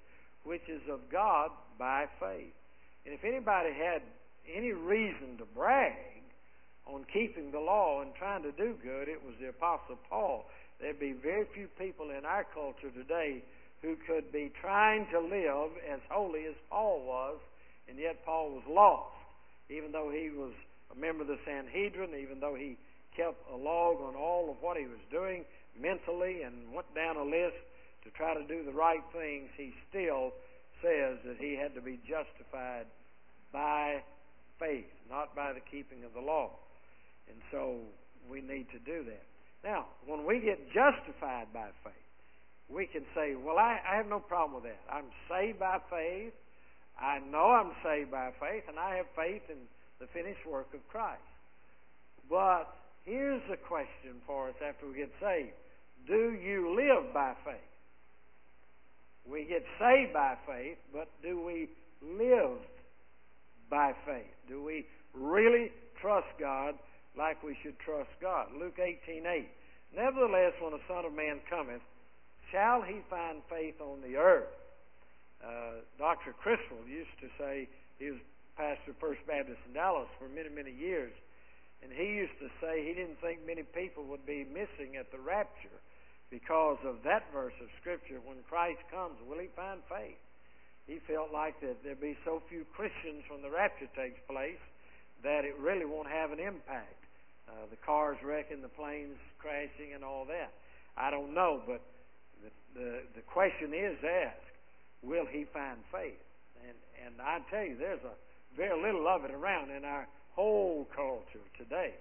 which 0.43 0.61
is 0.69 0.81
of 0.91 0.99
God 1.11 1.49
by 1.79 2.05
faith. 2.19 2.53
And 3.05 3.13
if 3.13 3.23
anybody 3.23 3.73
had 3.73 4.01
any 4.53 4.71
reason 4.71 5.37
to 5.37 5.45
brag 5.55 5.93
on 6.85 7.05
keeping 7.11 7.51
the 7.51 7.59
law 7.59 8.01
and 8.01 8.11
trying 8.15 8.43
to 8.43 8.51
do 8.51 8.75
good, 8.81 9.07
it 9.07 9.23
was 9.23 9.35
the 9.41 9.49
Apostle 9.49 9.97
Paul. 10.09 10.45
There'd 10.79 10.99
be 10.99 11.13
very 11.13 11.45
few 11.53 11.67
people 11.77 12.09
in 12.11 12.25
our 12.25 12.45
culture 12.53 12.91
today 12.91 13.43
who 13.81 13.95
could 14.07 14.31
be 14.31 14.51
trying 14.61 15.07
to 15.11 15.19
live 15.19 15.71
as 15.91 15.99
holy 16.09 16.45
as 16.45 16.55
Paul 16.69 17.03
was, 17.05 17.37
and 17.89 17.97
yet 17.97 18.25
Paul 18.25 18.51
was 18.51 18.63
lost. 18.69 19.13
Even 19.69 19.91
though 19.91 20.09
he 20.09 20.29
was 20.29 20.53
a 20.95 20.99
member 20.99 21.23
of 21.23 21.27
the 21.27 21.39
Sanhedrin, 21.45 22.11
even 22.19 22.39
though 22.39 22.55
he 22.55 22.77
kept 23.15 23.37
a 23.51 23.57
log 23.57 23.97
on 24.01 24.15
all 24.15 24.49
of 24.49 24.57
what 24.61 24.77
he 24.77 24.85
was 24.85 25.01
doing 25.11 25.43
mentally 25.79 26.43
and 26.43 26.71
went 26.73 26.87
down 26.95 27.17
a 27.17 27.23
list 27.23 27.57
to 28.03 28.09
try 28.11 28.33
to 28.33 28.45
do 28.47 28.63
the 28.63 28.71
right 28.71 29.03
things, 29.11 29.49
he 29.57 29.73
still 29.89 30.31
says 30.81 31.17
that 31.25 31.37
he 31.39 31.57
had 31.57 31.73
to 31.75 31.81
be 31.81 31.99
justified 32.07 32.85
by 33.51 34.01
faith, 34.59 34.89
not 35.09 35.35
by 35.35 35.53
the 35.53 35.61
keeping 35.71 36.03
of 36.03 36.13
the 36.13 36.21
law. 36.21 36.51
And 37.29 37.37
so 37.51 37.75
we 38.29 38.41
need 38.41 38.67
to 38.71 38.79
do 38.79 39.03
that. 39.05 39.23
Now, 39.63 39.85
when 40.05 40.25
we 40.25 40.39
get 40.39 40.67
justified 40.71 41.47
by 41.53 41.69
faith, 41.83 41.93
we 42.69 42.85
can 42.85 43.03
say, 43.15 43.35
well, 43.35 43.57
I, 43.57 43.79
I 43.89 43.95
have 43.95 44.07
no 44.07 44.19
problem 44.19 44.61
with 44.61 44.71
that. 44.71 44.79
I'm 44.91 45.09
saved 45.29 45.59
by 45.59 45.79
faith. 45.89 46.33
I 46.99 47.19
know 47.19 47.51
I'm 47.51 47.71
saved 47.83 48.11
by 48.11 48.31
faith, 48.39 48.63
and 48.67 48.77
I 48.77 48.95
have 48.97 49.05
faith 49.15 49.43
in 49.49 49.57
the 49.99 50.07
finished 50.07 50.45
work 50.49 50.67
of 50.73 50.85
Christ. 50.89 51.21
But 52.29 52.65
here's 53.05 53.41
the 53.49 53.57
question 53.57 54.19
for 54.25 54.49
us 54.49 54.55
after 54.67 54.87
we 54.87 54.97
get 54.97 55.11
saved. 55.21 55.53
Do 56.07 56.33
you 56.33 56.75
live 56.75 57.13
by 57.13 57.33
faith? 57.45 57.55
We 59.29 59.45
get 59.45 59.63
saved 59.79 60.13
by 60.13 60.35
faith, 60.47 60.77
but 60.93 61.09
do 61.21 61.41
we 61.41 61.69
live 62.01 62.59
by 63.69 63.93
faith? 64.05 64.33
Do 64.47 64.63
we 64.63 64.85
really 65.13 65.71
trust 66.01 66.27
God 66.39 66.75
like 67.17 67.41
we 67.43 67.57
should 67.63 67.77
trust 67.79 68.09
God? 68.21 68.47
Luke 68.57 68.79
18:8. 68.79 69.47
Nevertheless, 69.95 70.53
when 70.59 70.71
the 70.71 70.81
Son 70.87 71.05
of 71.05 71.13
Man 71.13 71.39
cometh, 71.49 71.81
shall 72.51 72.81
he 72.81 72.99
find 73.09 73.41
faith 73.49 73.79
on 73.79 74.01
the 74.01 74.17
earth? 74.17 74.51
Uh, 75.43 75.81
Dr. 75.97 76.33
Criswell 76.33 76.87
used 76.87 77.13
to 77.21 77.29
say 77.37 77.69
he 77.99 78.11
was 78.11 78.19
pastor 78.57 78.91
of 78.91 78.97
First 78.97 79.21
Baptist 79.29 79.61
in 79.69 79.73
Dallas 79.77 80.09
for 80.17 80.27
many, 80.27 80.49
many 80.49 80.73
years, 80.73 81.13
and 81.85 81.93
he 81.93 82.17
used 82.17 82.33
to 82.41 82.49
say 82.59 82.81
he 82.81 82.93
didn't 82.97 83.21
think 83.21 83.45
many 83.45 83.61
people 83.61 84.03
would 84.09 84.25
be 84.25 84.43
missing 84.49 84.97
at 84.97 85.13
the 85.13 85.21
rapture 85.21 85.77
because 86.33 86.81
of 86.83 86.97
that 87.05 87.29
verse 87.31 87.53
of 87.61 87.69
Scripture. 87.79 88.17
When 88.25 88.41
Christ 88.49 88.81
comes, 88.91 89.15
will 89.29 89.37
he 89.37 89.47
find 89.55 89.79
faith? 89.87 90.17
He 90.87 90.99
felt 91.03 91.35
like 91.35 91.59
that 91.61 91.83
there'd 91.83 91.99
be 91.99 92.17
so 92.23 92.41
few 92.47 92.63
Christians 92.71 93.27
when 93.29 93.43
the 93.43 93.51
rapture 93.51 93.91
takes 93.91 94.19
place 94.27 94.59
that 95.23 95.43
it 95.43 95.59
really 95.59 95.85
won't 95.85 96.07
have 96.07 96.31
an 96.31 96.39
impact. 96.39 96.95
Uh, 97.47 97.67
the 97.69 97.79
cars 97.83 98.17
wrecking, 98.23 98.61
the 98.61 98.71
planes 98.71 99.19
crashing, 99.39 99.93
and 99.93 100.03
all 100.03 100.25
that. 100.25 100.51
I 100.95 101.11
don't 101.11 101.33
know, 101.33 101.61
but 101.67 101.81
the, 102.43 102.51
the, 102.79 102.91
the 103.15 103.21
question 103.27 103.73
is 103.75 103.99
asked, 104.03 104.47
will 105.03 105.25
he 105.27 105.45
find 105.53 105.77
faith? 105.91 106.19
And, 106.63 106.75
and 107.05 107.13
I 107.21 107.39
tell 107.51 107.63
you, 107.63 107.75
there's 107.77 108.03
a 108.03 108.15
very 108.55 108.75
little 108.81 109.07
of 109.07 109.23
it 109.23 109.31
around 109.31 109.71
in 109.71 109.85
our 109.85 110.07
whole 110.31 110.87
culture 110.95 111.43
today. 111.57 111.93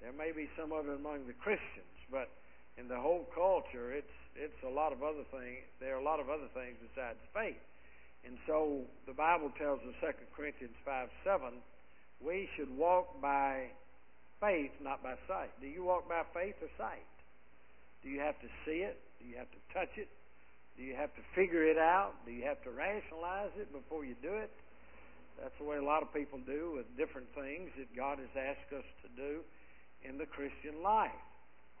There 0.00 0.12
may 0.12 0.32
be 0.32 0.48
some 0.58 0.72
of 0.72 0.88
it 0.88 0.96
among 0.96 1.26
the 1.26 1.32
Christians, 1.32 1.96
but 2.10 2.28
in 2.76 2.88
the 2.88 2.98
whole 2.98 3.26
culture, 3.34 3.92
it's 3.92 4.12
it's 4.34 4.58
a 4.66 4.68
lot 4.68 4.92
of 4.92 5.02
other 5.02 5.22
things. 5.30 5.62
There 5.78 5.94
are 5.94 6.02
a 6.02 6.04
lot 6.04 6.18
of 6.18 6.28
other 6.28 6.50
things 6.54 6.74
besides 6.82 7.18
faith. 7.32 7.62
And 8.26 8.38
so 8.46 8.82
the 9.06 9.12
Bible 9.12 9.52
tells 9.58 9.80
us, 9.80 9.94
2 10.00 10.08
Corinthians 10.36 10.76
5 10.84 11.08
7, 11.24 11.52
we 12.24 12.48
should 12.56 12.70
walk 12.76 13.20
by 13.20 13.68
faith, 14.40 14.72
not 14.82 15.02
by 15.02 15.14
sight. 15.28 15.50
Do 15.60 15.66
you 15.66 15.84
walk 15.84 16.08
by 16.08 16.22
faith 16.32 16.56
or 16.60 16.68
sight? 16.78 17.04
Do 18.02 18.08
you 18.08 18.20
have 18.20 18.38
to 18.40 18.48
see 18.64 18.84
it? 18.84 19.00
Do 19.20 19.28
you 19.28 19.36
have 19.36 19.50
to 19.50 19.60
touch 19.72 19.92
it? 19.96 20.08
Do 20.76 20.82
you 20.82 20.96
have 20.96 21.14
to 21.14 21.22
figure 21.34 21.64
it 21.64 21.78
out? 21.78 22.12
Do 22.26 22.32
you 22.32 22.44
have 22.44 22.60
to 22.64 22.70
rationalize 22.70 23.54
it 23.56 23.72
before 23.72 24.04
you 24.04 24.16
do 24.22 24.34
it? 24.34 24.50
That's 25.40 25.54
the 25.58 25.64
way 25.64 25.76
a 25.78 25.84
lot 25.84 26.02
of 26.02 26.12
people 26.12 26.38
do 26.46 26.74
with 26.76 26.86
different 26.96 27.26
things 27.34 27.70
that 27.78 27.90
God 27.96 28.18
has 28.18 28.30
asked 28.36 28.72
us 28.72 28.86
to 29.02 29.08
do 29.16 29.40
in 30.02 30.18
the 30.18 30.26
Christian 30.26 30.82
life. 30.82 31.14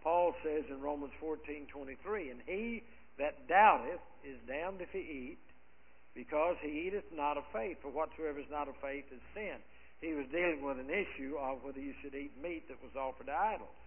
Paul 0.02 0.34
says 0.42 0.64
in 0.68 0.80
Romans 0.80 1.12
14:23, 1.20 2.30
"And 2.30 2.40
he 2.42 2.84
that 3.16 3.46
doubteth 3.48 4.00
is 4.24 4.38
damned 4.46 4.80
if 4.80 4.90
he 4.90 5.00
eat, 5.00 5.38
because 6.14 6.56
he 6.62 6.86
eateth 6.86 7.10
not 7.12 7.36
of 7.36 7.44
faith. 7.52 7.78
For 7.82 7.90
whatsoever 7.90 8.38
is 8.38 8.50
not 8.50 8.68
of 8.68 8.76
faith 8.80 9.04
is 9.12 9.20
sin." 9.34 9.58
He 10.00 10.12
was 10.12 10.26
dealing 10.28 10.62
with 10.62 10.78
an 10.78 10.90
issue 10.90 11.36
of 11.38 11.64
whether 11.64 11.80
you 11.80 11.94
should 12.02 12.14
eat 12.14 12.36
meat 12.42 12.68
that 12.68 12.82
was 12.82 12.94
offered 12.94 13.26
to 13.26 13.32
idols. 13.32 13.80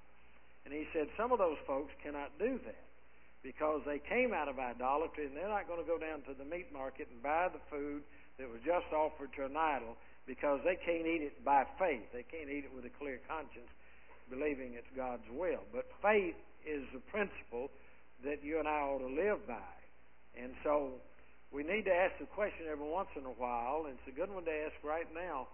And 0.66 0.74
he 0.74 0.88
said 0.92 1.08
some 1.16 1.32
of 1.32 1.40
those 1.40 1.58
folks 1.68 1.94
cannot 2.04 2.38
do 2.40 2.60
that 2.66 2.84
because 3.44 3.82
they 3.86 4.00
came 4.00 4.34
out 4.34 4.50
of 4.50 4.60
idolatry 4.60 5.28
and 5.28 5.38
they're 5.38 5.48
not 5.48 5.68
going 5.68 5.80
to 5.80 5.88
go 5.88 5.98
down 5.98 6.22
to 6.24 6.34
the 6.34 6.44
meat 6.44 6.74
market 6.74 7.08
and 7.12 7.22
buy 7.22 7.48
the 7.48 7.62
food 7.70 8.04
that 8.38 8.50
was 8.50 8.60
just 8.66 8.92
offered 8.92 9.32
to 9.38 9.46
an 9.46 9.56
idol 9.56 9.96
because 10.26 10.60
they 10.66 10.76
can't 10.76 11.08
eat 11.08 11.22
it 11.22 11.46
by 11.46 11.64
faith. 11.80 12.04
They 12.12 12.24
can't 12.28 12.50
eat 12.50 12.66
it 12.66 12.74
with 12.76 12.84
a 12.84 12.94
clear 13.00 13.20
conscience 13.30 13.70
believing 14.30 14.76
it's 14.76 14.92
God's 14.96 15.24
will. 15.32 15.64
But 15.72 15.88
faith 16.02 16.36
is 16.68 16.84
the 16.92 17.00
principle 17.14 17.72
that 18.26 18.44
you 18.44 18.60
and 18.60 18.68
I 18.68 18.82
ought 18.84 19.00
to 19.00 19.14
live 19.14 19.48
by. 19.48 19.72
And 20.36 20.52
so 20.64 21.00
we 21.52 21.64
need 21.64 21.86
to 21.86 21.94
ask 21.94 22.18
the 22.20 22.26
question 22.26 22.66
every 22.70 22.88
once 22.88 23.10
in 23.16 23.26
a 23.26 23.36
while, 23.38 23.86
and 23.86 23.96
it's 23.96 24.16
a 24.16 24.20
good 24.20 24.34
one 24.34 24.44
to 24.46 24.52
ask 24.52 24.76
right 24.84 25.08
now. 25.14 25.48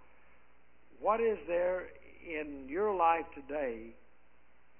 What 0.99 1.19
is 1.19 1.37
there 1.47 1.87
in 2.25 2.67
your 2.67 2.95
life 2.95 3.25
today 3.35 3.93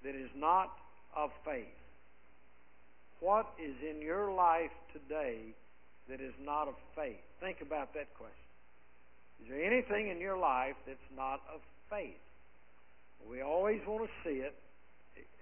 that 0.04 0.16
is 0.16 0.30
not 0.36 0.72
of 1.16 1.30
faith? 1.46 1.66
What 3.20 3.48
is 3.64 3.76
in 3.88 4.02
your 4.02 4.32
life 4.32 4.72
today 4.92 5.38
that 6.10 6.20
is 6.20 6.34
not 6.44 6.68
of 6.68 6.76
faith? 6.96 7.22
Think 7.40 7.62
about 7.62 7.94
that 7.94 8.14
question. 8.18 8.36
Is 9.44 9.50
there 9.50 9.64
anything 9.64 10.10
in 10.10 10.20
your 10.20 10.38
life 10.38 10.76
that's 10.88 11.10
not 11.16 11.42
of 11.54 11.62
faith? 11.90 12.20
We 13.30 13.42
always 13.42 13.82
want 13.88 14.06
to 14.06 14.30
see 14.30 14.40
it 14.40 14.56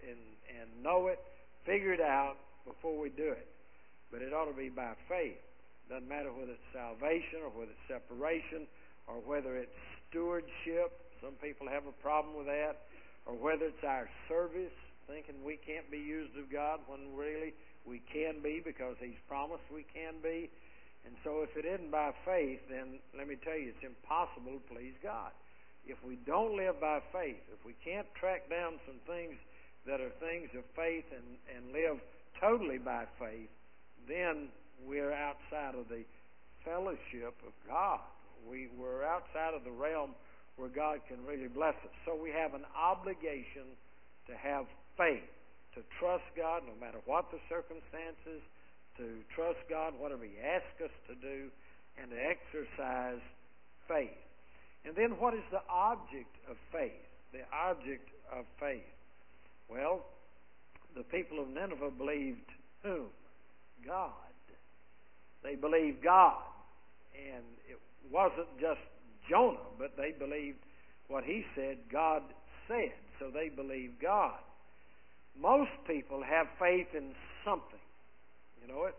and, 0.08 0.18
and 0.60 0.84
know 0.84 1.08
it, 1.08 1.20
figure 1.66 1.94
it 1.94 2.02
out 2.02 2.36
before 2.66 3.00
we 3.00 3.10
do 3.10 3.32
it. 3.32 3.48
But 4.12 4.22
it 4.22 4.34
ought 4.34 4.46
to 4.46 4.58
be 4.58 4.70
by 4.70 4.94
faith. 5.08 5.38
Doesn't 5.92 6.08
matter 6.08 6.32
whether 6.32 6.56
it's 6.56 6.72
salvation 6.72 7.44
or 7.44 7.52
whether 7.52 7.76
it's 7.76 7.88
separation 7.92 8.64
or 9.12 9.20
whether 9.20 9.60
it's 9.60 9.76
stewardship. 10.08 10.96
Some 11.20 11.36
people 11.44 11.68
have 11.68 11.84
a 11.84 11.96
problem 12.00 12.40
with 12.40 12.48
that. 12.48 12.88
Or 13.28 13.36
whether 13.36 13.68
it's 13.68 13.84
our 13.84 14.08
service, 14.32 14.74
thinking 15.06 15.44
we 15.44 15.60
can't 15.60 15.92
be 15.92 16.00
used 16.00 16.32
of 16.40 16.48
God 16.48 16.80
when 16.88 17.12
really 17.12 17.52
we 17.84 18.00
can 18.08 18.40
be 18.40 18.64
because 18.64 18.96
He's 19.04 19.20
promised 19.28 19.68
we 19.68 19.84
can 19.92 20.24
be. 20.24 20.48
And 21.04 21.14
so 21.28 21.44
if 21.44 21.52
it 21.60 21.68
isn't 21.68 21.92
by 21.92 22.16
faith, 22.24 22.64
then 22.72 23.04
let 23.12 23.28
me 23.28 23.36
tell 23.44 23.60
you, 23.60 23.76
it's 23.76 23.84
impossible 23.84 24.58
to 24.58 24.64
please 24.72 24.96
God 25.04 25.36
if 25.86 25.98
we 26.06 26.18
don't 26.26 26.56
live 26.56 26.80
by 26.80 27.00
faith, 27.12 27.42
if 27.52 27.66
we 27.66 27.74
can't 27.84 28.06
track 28.14 28.50
down 28.50 28.78
some 28.86 29.02
things 29.08 29.34
that 29.86 30.00
are 30.00 30.14
things 30.22 30.50
of 30.54 30.64
faith 30.76 31.06
and, 31.10 31.26
and 31.50 31.74
live 31.74 31.98
totally 32.40 32.78
by 32.78 33.06
faith, 33.18 33.50
then 34.08 34.50
we're 34.88 35.14
outside 35.14 35.76
of 35.76 35.88
the 35.90 36.04
fellowship 36.66 37.36
of 37.46 37.54
God. 37.68 38.00
We, 38.50 38.70
we're 38.78 39.04
outside 39.04 39.54
of 39.54 39.64
the 39.64 39.72
realm 39.72 40.12
where 40.58 40.70
God 40.70 41.00
can 41.08 41.24
really 41.26 41.48
bless 41.48 41.76
us. 41.86 41.94
So 42.06 42.16
we 42.16 42.32
have 42.32 42.54
an 42.54 42.66
obligation 42.78 43.66
to 44.28 44.34
have 44.38 44.66
faith, 44.98 45.26
to 45.76 45.82
trust 46.00 46.26
God 46.36 46.64
no 46.68 46.74
matter 46.80 47.00
what 47.06 47.32
the 47.32 47.40
circumstances, 47.50 48.42
to 48.98 49.22
trust 49.34 49.60
God 49.70 49.94
whatever 49.98 50.26
He 50.26 50.38
asks 50.42 50.82
us 50.84 50.94
to 51.08 51.16
do, 51.16 51.50
and 52.02 52.12
to 52.12 52.18
exercise 52.18 53.22
faith. 53.88 54.22
And 54.86 54.96
then 54.96 55.20
what 55.20 55.34
is 55.34 55.46
the 55.52 55.62
object 55.70 56.34
of 56.50 56.58
faith? 56.72 57.06
The 57.34 57.46
object 57.54 58.10
of 58.34 58.46
faith. 58.60 58.88
Well, 59.70 60.06
the 60.96 61.04
people 61.04 61.40
of 61.40 61.48
Nineveh 61.48 61.92
believed 61.98 62.50
whom? 62.84 63.08
God. 63.86 64.31
They 65.44 65.56
believed 65.56 66.04
God. 66.04 66.42
And 67.16 67.44
it 67.70 67.80
wasn't 68.12 68.48
just 68.60 68.82
Jonah, 69.30 69.58
but 69.78 69.96
they 69.98 70.12
believed 70.18 70.60
what 71.08 71.24
he 71.24 71.46
said 71.56 71.78
God 71.92 72.24
said. 72.68 72.94
So 73.20 73.30
they 73.30 73.50
believed 73.50 74.02
God. 74.02 74.40
Most 75.40 75.72
people 75.88 76.24
have 76.24 76.48
faith 76.60 76.88
in 76.96 77.14
something. 77.46 77.80
You 78.62 78.68
know 78.74 78.86
it? 78.86 78.96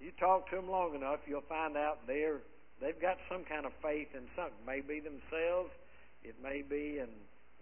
You 0.00 0.12
talk 0.18 0.50
to 0.50 0.56
them 0.56 0.70
long 0.70 0.94
enough, 0.94 1.20
you'll 1.26 1.40
find 1.48 1.76
out 1.76 2.06
they're 2.06 2.40
They've 2.80 3.00
got 3.00 3.16
some 3.30 3.44
kind 3.44 3.64
of 3.64 3.72
faith 3.80 4.08
in 4.12 4.28
something. 4.36 4.60
It 4.60 4.66
may 4.66 4.80
be 4.84 5.00
themselves. 5.00 5.72
It 6.22 6.36
may 6.42 6.60
be 6.60 7.00
in 7.00 7.08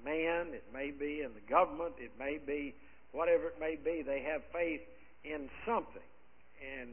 man. 0.02 0.50
It 0.54 0.66
may 0.72 0.90
be 0.90 1.22
in 1.22 1.34
the 1.34 1.44
government. 1.46 1.94
It 1.98 2.10
may 2.18 2.38
be 2.38 2.74
whatever 3.12 3.46
it 3.46 3.60
may 3.60 3.76
be. 3.76 4.02
They 4.02 4.26
have 4.26 4.42
faith 4.52 4.82
in 5.22 5.48
something, 5.64 6.04
and 6.60 6.90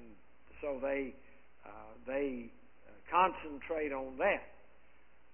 so 0.61 0.79
they 0.81 1.13
uh, 1.65 1.93
they 2.07 2.49
uh, 2.87 2.91
concentrate 3.09 3.91
on 3.91 4.17
that. 4.17 4.47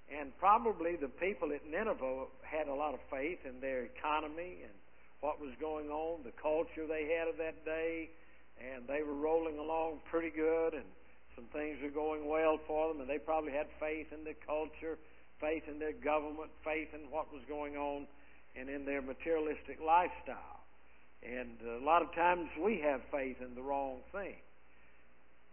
And 0.07 0.31
probably 0.39 0.95
the 0.95 1.11
people 1.19 1.51
at 1.51 1.67
Nineveh 1.67 2.31
had 2.41 2.67
a 2.67 2.73
lot 2.73 2.93
of 2.93 2.99
faith 3.11 3.39
in 3.43 3.59
their 3.59 3.83
economy 3.83 4.63
and 4.63 4.71
what 5.19 5.39
was 5.39 5.51
going 5.59 5.89
on, 5.89 6.23
the 6.23 6.31
culture 6.41 6.87
they 6.87 7.11
had 7.19 7.27
of 7.27 7.37
that 7.37 7.65
day, 7.65 8.09
and 8.55 8.87
they 8.87 9.03
were 9.03 9.15
rolling 9.15 9.59
along 9.59 9.99
pretty 10.09 10.31
good 10.31 10.73
and 10.73 10.85
some 11.35 11.45
things 11.53 11.77
were 11.83 11.93
going 11.93 12.27
well 12.27 12.57
for 12.65 12.87
them, 12.87 13.01
and 13.01 13.09
they 13.09 13.19
probably 13.19 13.51
had 13.51 13.67
faith 13.79 14.07
in 14.11 14.23
their 14.23 14.39
culture, 14.47 14.97
faith 15.39 15.63
in 15.69 15.77
their 15.77 15.93
government, 15.93 16.49
faith 16.65 16.89
in 16.95 17.11
what 17.11 17.31
was 17.31 17.43
going 17.47 17.75
on. 17.77 18.07
and 18.57 18.69
in 18.69 18.85
their 18.85 19.01
materialistic 19.01 19.77
lifestyle. 19.85 20.65
And 21.21 21.61
a 21.61 21.85
lot 21.85 22.01
of 22.01 22.13
times 22.15 22.49
we 22.57 22.81
have 22.81 23.01
faith 23.11 23.37
in 23.41 23.53
the 23.53 23.61
wrong 23.61 23.99
thing. 24.11 24.35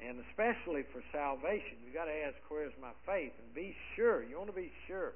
And 0.02 0.18
especially 0.30 0.82
for 0.92 1.02
salvation, 1.12 1.78
you've 1.84 1.94
got 1.94 2.06
to 2.06 2.18
ask, 2.26 2.34
where's 2.48 2.74
my 2.80 2.92
faith? 3.06 3.32
And 3.38 3.54
be 3.54 3.74
sure. 3.94 4.22
You 4.22 4.38
want 4.38 4.50
to 4.50 4.56
be 4.56 4.72
sure. 4.86 5.12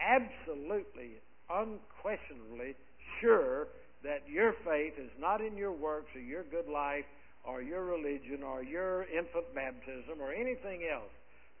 Absolutely, 0.00 1.20
unquestionably 1.48 2.76
sure 3.20 3.68
that 4.02 4.24
your 4.28 4.54
faith 4.64 4.94
is 4.96 5.10
not 5.18 5.40
in 5.40 5.56
your 5.56 5.72
works 5.72 6.08
or 6.14 6.20
your 6.20 6.44
good 6.44 6.68
life 6.68 7.04
or 7.44 7.62
your 7.62 7.84
religion 7.84 8.42
or 8.44 8.62
your 8.62 9.04
infant 9.04 9.52
baptism 9.54 10.20
or 10.20 10.32
anything 10.32 10.88
else. 10.92 11.12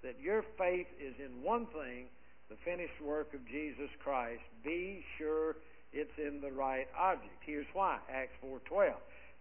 That 0.02 0.16
your 0.20 0.42
faith 0.56 0.88
is 0.96 1.14
in 1.20 1.42
one 1.42 1.66
thing, 1.66 2.08
the 2.48 2.56
finished 2.64 3.00
work 3.04 3.34
of 3.34 3.40
Jesus 3.48 3.90
Christ. 4.02 4.40
Be 4.64 5.04
sure 5.18 5.56
it's 5.92 6.16
in 6.16 6.40
the 6.40 6.52
right 6.52 6.86
object. 6.98 7.36
Here's 7.44 7.66
why. 7.72 7.98
Acts 8.10 8.32
4.12. 8.44 8.94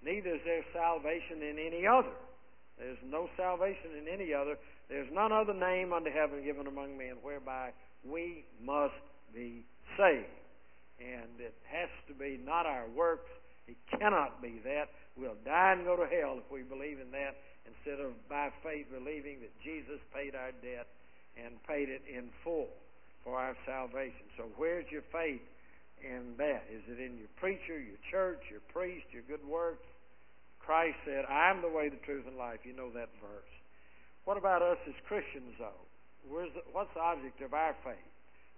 Neither 0.04 0.36
is 0.36 0.42
there 0.46 0.64
salvation 0.74 1.44
in 1.44 1.60
any 1.60 1.88
other. 1.88 2.16
There's 2.80 2.98
no 3.06 3.28
salvation 3.36 3.92
in 4.00 4.08
any 4.08 4.34
other. 4.34 4.56
There's 4.88 5.12
none 5.12 5.32
other 5.32 5.54
name 5.54 5.92
under 5.92 6.10
heaven 6.10 6.44
given 6.44 6.66
among 6.66 6.98
men 6.98 7.20
whereby 7.22 7.72
we 8.08 8.46
must 8.64 8.96
be 9.36 9.66
saved. 10.00 10.32
And 11.00 11.40
it 11.40 11.56
has 11.68 11.92
to 12.08 12.14
be 12.16 12.40
not 12.44 12.66
our 12.66 12.88
works. 12.96 13.30
It 13.68 13.78
cannot 14.00 14.42
be 14.42 14.60
that. 14.64 14.90
We'll 15.16 15.38
die 15.46 15.76
and 15.76 15.86
go 15.86 15.96
to 15.96 16.08
hell 16.08 16.40
if 16.40 16.48
we 16.52 16.64
believe 16.64 17.00
in 17.00 17.12
that 17.12 17.36
instead 17.68 18.00
of 18.00 18.16
by 18.28 18.50
faith 18.64 18.88
believing 18.90 19.44
that 19.44 19.52
Jesus 19.62 20.00
paid 20.16 20.34
our 20.34 20.56
debt 20.64 20.88
and 21.38 21.62
paid 21.68 21.90
it 21.92 22.02
in 22.08 22.32
full 22.44 22.72
for 23.24 23.38
our 23.38 23.56
salvation. 23.68 24.26
So 24.38 24.48
where's 24.56 24.86
your 24.90 25.04
faith 25.12 25.44
in 26.02 26.36
that? 26.38 26.64
Is 26.72 26.84
it 26.88 27.00
in 27.00 27.20
your 27.20 27.32
preacher, 27.36 27.78
your 27.78 28.00
church, 28.10 28.42
your 28.50 28.64
priest, 28.72 29.06
your 29.12 29.24
good 29.28 29.46
works? 29.46 29.86
Christ 30.70 31.02
said, 31.04 31.26
I 31.26 31.50
am 31.50 31.66
the 31.66 31.68
way, 31.68 31.90
the 31.90 31.98
truth, 32.06 32.30
and 32.30 32.38
life. 32.38 32.62
You 32.62 32.78
know 32.78 32.94
that 32.94 33.10
verse. 33.18 33.54
What 34.26 34.38
about 34.38 34.62
us 34.62 34.78
as 34.86 34.94
Christians, 35.08 35.58
though? 35.58 35.82
The, 36.30 36.62
what's 36.74 36.94
the 36.94 37.02
object 37.02 37.42
of 37.42 37.56
our 37.56 37.74
faith? 37.84 37.98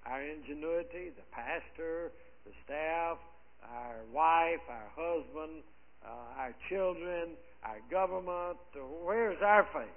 Our 0.05 0.19
ingenuity, 0.19 1.15
the 1.15 1.23
pastor, 1.31 2.11
the 2.43 2.51
staff, 2.65 3.15
our 3.63 4.03
wife, 4.11 4.59
our 4.67 4.91
husband, 4.91 5.63
uh, 6.03 6.35
our 6.35 6.53
children, 6.67 7.39
our 7.63 7.79
government. 7.89 8.59
Where's 9.05 9.39
our 9.41 9.65
faith? 9.71 9.87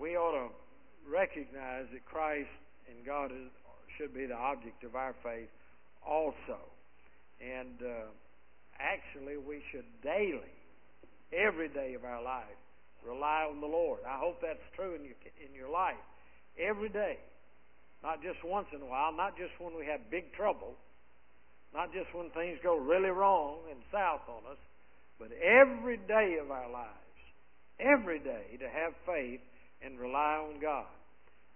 We 0.00 0.16
ought 0.16 0.32
to 0.32 0.48
recognize 1.06 1.92
that 1.92 2.06
Christ 2.06 2.48
and 2.88 3.04
God 3.04 3.32
is, 3.32 3.52
should 3.98 4.14
be 4.14 4.24
the 4.24 4.34
object 4.34 4.82
of 4.84 4.96
our 4.96 5.14
faith 5.22 5.52
also. 6.08 6.56
And 7.36 7.76
uh, 7.84 8.08
actually, 8.80 9.36
we 9.36 9.60
should 9.70 9.84
daily, 10.02 10.56
every 11.32 11.68
day 11.68 11.94
of 11.94 12.04
our 12.04 12.22
life, 12.22 12.58
rely 13.06 13.46
on 13.48 13.60
the 13.60 13.66
Lord. 13.66 14.00
I 14.06 14.18
hope 14.18 14.40
that's 14.42 14.62
true 14.76 14.94
in 14.94 15.04
your, 15.04 15.18
in 15.40 15.54
your 15.54 15.70
life. 15.70 16.00
Every 16.58 16.88
day. 16.88 17.18
Not 18.02 18.22
just 18.22 18.42
once 18.44 18.66
in 18.74 18.80
a 18.80 18.86
while, 18.86 19.12
not 19.12 19.36
just 19.36 19.52
when 19.60 19.76
we 19.76 19.84
have 19.86 20.00
big 20.10 20.32
trouble, 20.32 20.74
not 21.74 21.92
just 21.92 22.12
when 22.14 22.30
things 22.30 22.58
go 22.62 22.76
really 22.76 23.10
wrong 23.10 23.58
and 23.70 23.78
south 23.92 24.22
on 24.28 24.50
us, 24.50 24.58
but 25.18 25.28
every 25.36 25.98
day 26.08 26.38
of 26.42 26.50
our 26.50 26.70
lives. 26.70 26.96
Every 27.78 28.18
day 28.18 28.56
to 28.58 28.68
have 28.68 28.92
faith 29.06 29.40
and 29.82 29.98
rely 29.98 30.36
on 30.36 30.60
God. 30.60 30.88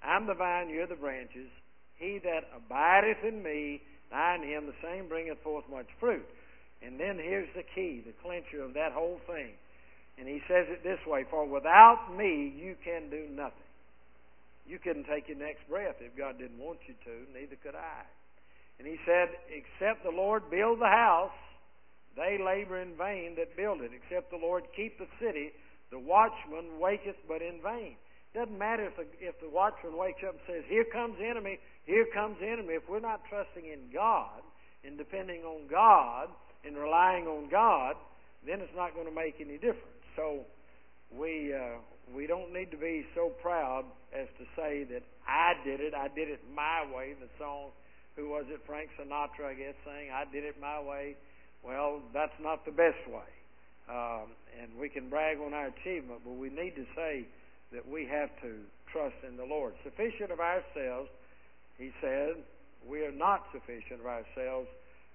I'm 0.03 0.27
the 0.27 0.35
vine, 0.35 0.69
you're 0.69 0.87
the 0.87 0.97
branches. 0.97 1.49
He 1.97 2.21
that 2.25 2.45
abideth 2.57 3.25
in 3.25 3.43
me, 3.43 3.81
I 4.13 4.37
in 4.37 4.43
him, 4.43 4.67
the 4.67 4.79
same 4.83 5.09
bringeth 5.09 5.43
forth 5.43 5.65
much 5.71 5.89
fruit. 5.99 6.25
And 6.83 7.01
then 7.01 7.17
here's 7.17 7.49
the 7.57 7.65
key, 7.75 8.03
the 8.07 8.13
clincher 8.23 8.63
of 8.63 8.75
that 8.75 8.93
whole 8.93 9.21
thing. 9.27 9.53
And 10.19 10.29
he 10.29 10.41
says 10.47 10.67
it 10.69 10.83
this 10.85 11.01
way 11.07 11.25
For 11.31 11.47
without 11.47 12.15
me, 12.17 12.55
you 12.57 12.77
can 12.85 13.11
do 13.11 13.27
nothing. 13.31 13.65
You 14.67 14.79
couldn't 14.79 15.05
take 15.05 15.29
your 15.29 15.39
next 15.39 15.69
breath 15.69 15.97
if 16.01 16.17
God 16.17 16.39
didn't 16.39 16.59
want 16.59 16.79
you 16.89 16.95
to, 17.05 17.15
neither 17.39 17.57
could 17.57 17.75
I. 17.75 18.03
And 18.79 18.89
he 18.89 18.97
said, 19.05 19.29
Except 19.51 20.05
the 20.05 20.15
Lord 20.15 20.51
build 20.51 20.81
the 20.81 20.89
house, 20.89 21.37
they 22.17 22.39
labor 22.39 22.81
in 22.81 22.97
vain 22.97 23.35
that 23.37 23.57
build 23.57 23.83
it. 23.83 23.91
Except 23.93 24.31
the 24.31 24.39
Lord 24.39 24.65
keep 24.75 24.99
the 24.99 25.11
city, 25.21 25.51
the 25.91 25.99
watchman 25.99 26.79
waketh 26.81 27.17
but 27.29 27.43
in 27.43 27.61
vain. 27.63 27.97
Doesn't 28.35 28.59
matter 28.59 28.87
if 28.87 28.97
the, 28.97 29.07
if 29.21 29.39
the 29.41 29.49
watchman 29.49 29.97
wakes 29.97 30.23
up 30.27 30.35
and 30.35 30.43
says, 30.47 30.65
Here 30.69 30.85
comes 30.85 31.19
the 31.19 31.27
enemy, 31.27 31.59
here 31.85 32.07
comes 32.13 32.37
the 32.41 32.49
enemy. 32.49 32.75
If 32.75 32.89
we're 32.89 33.01
not 33.01 33.23
trusting 33.29 33.65
in 33.65 33.93
God 33.93 34.43
and 34.85 34.99
depending 34.99 35.43
on 35.43 35.69
God 35.69 36.29
and 36.65 36.77
relying 36.77 37.27
on 37.27 37.49
God, 37.49 37.97
then 38.47 38.61
it's 38.61 38.75
not 38.75 38.95
going 38.95 39.07
to 39.07 39.15
make 39.15 39.37
any 39.41 39.55
difference. 39.55 39.94
So 40.17 40.45
we 41.17 41.55
uh, 41.55 41.79
we 42.15 42.27
don't 42.27 42.53
need 42.53 42.71
to 42.71 42.77
be 42.77 43.07
so 43.15 43.31
proud 43.43 43.85
as 44.13 44.29
to 44.39 44.45
say 44.57 44.85
that 44.85 45.03
I 45.27 45.55
did 45.65 45.81
it. 45.81 45.95
I 45.95 46.09
did 46.09 46.29
it 46.29 46.41
my 46.55 46.85
way. 46.95 47.15
The 47.21 47.29
song, 47.39 47.71
who 48.17 48.29
was 48.31 48.45
it? 48.49 48.61
Frank 48.67 48.91
Sinatra, 48.99 49.51
I 49.51 49.55
guess, 49.55 49.75
saying, 49.85 50.11
"I 50.13 50.25
did 50.31 50.45
it 50.45 50.57
my 50.61 50.81
way." 50.81 51.17
Well, 51.65 52.03
that's 52.13 52.37
not 52.43 52.65
the 52.67 52.73
best 52.73 53.01
way, 53.09 53.31
um, 53.89 54.29
and 54.61 54.79
we 54.79 54.91
can 54.91 55.09
brag 55.09 55.39
on 55.39 55.55
our 55.55 55.69
achievement, 55.69 56.21
but 56.23 56.37
we 56.37 56.51
need 56.51 56.77
to 56.77 56.85
say 56.95 57.25
that 57.73 57.89
we 57.89 58.07
have 58.07 58.29
to 58.43 58.61
trust 58.93 59.17
in 59.27 59.37
the 59.37 59.45
Lord. 59.45 59.73
Sufficient 59.83 60.31
of 60.31 60.41
ourselves, 60.41 61.09
he 61.79 61.91
said, 62.03 62.37
we 62.87 63.01
are 63.05 63.13
not 63.13 63.47
sufficient 63.53 64.01
of 64.01 64.07
ourselves 64.07 64.69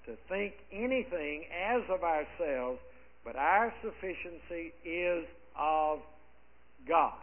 to 0.06 0.18
think 0.28 0.54
anything 0.74 1.46
as 1.54 1.84
of 1.90 2.04
ourselves, 2.04 2.80
but 3.24 3.36
our 3.36 3.74
sufficiency 3.82 4.74
is 4.86 5.26
of 5.58 6.00
God. 6.88 7.20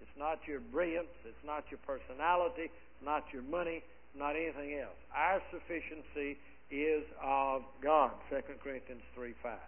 It's 0.00 0.18
not 0.18 0.38
your 0.46 0.60
brilliance, 0.60 1.12
it's 1.24 1.44
not 1.44 1.64
your 1.70 1.80
personality, 1.86 2.70
it's 2.72 3.04
not 3.04 3.24
your 3.32 3.42
money, 3.42 3.82
not 4.16 4.36
anything 4.36 4.78
else. 4.80 4.98
Our 5.14 5.40
sufficiency 5.50 6.38
is 6.70 7.04
of 7.22 7.62
God. 7.82 8.12
2 8.30 8.40
Corinthians 8.62 9.02
3 9.14 9.34
5. 9.42 9.58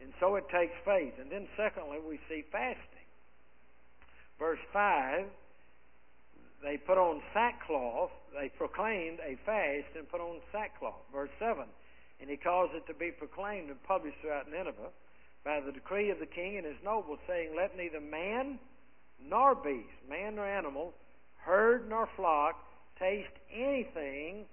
And 0.00 0.12
so 0.20 0.36
it 0.36 0.44
takes 0.48 0.74
faith. 0.84 1.14
And 1.20 1.30
then 1.30 1.48
secondly, 1.56 1.98
we 2.06 2.18
see 2.28 2.44
fasting. 2.52 3.06
Verse 4.38 4.60
5, 4.72 5.24
they 6.62 6.76
put 6.76 6.98
on 6.98 7.22
sackcloth, 7.32 8.10
they 8.38 8.50
proclaimed 8.56 9.18
a 9.20 9.36
fast 9.46 9.96
and 9.96 10.08
put 10.08 10.20
on 10.20 10.40
sackcloth. 10.52 11.00
Verse 11.12 11.30
7, 11.38 11.64
and 12.20 12.30
he 12.30 12.36
caused 12.36 12.74
it 12.74 12.86
to 12.86 12.94
be 12.94 13.10
proclaimed 13.10 13.70
and 13.70 13.82
published 13.84 14.16
throughout 14.20 14.50
Nineveh 14.50 14.90
by 15.44 15.60
the 15.60 15.72
decree 15.72 16.10
of 16.10 16.18
the 16.18 16.26
king 16.26 16.56
and 16.56 16.66
his 16.66 16.76
nobles, 16.84 17.18
saying, 17.26 17.54
Let 17.56 17.76
neither 17.76 18.00
man 18.00 18.58
nor 19.22 19.54
beast, 19.54 19.96
man 20.08 20.36
nor 20.36 20.46
animal, 20.46 20.92
herd 21.36 21.88
nor 21.88 22.08
flock, 22.16 22.56
taste 22.98 23.32
anything, 23.54 24.44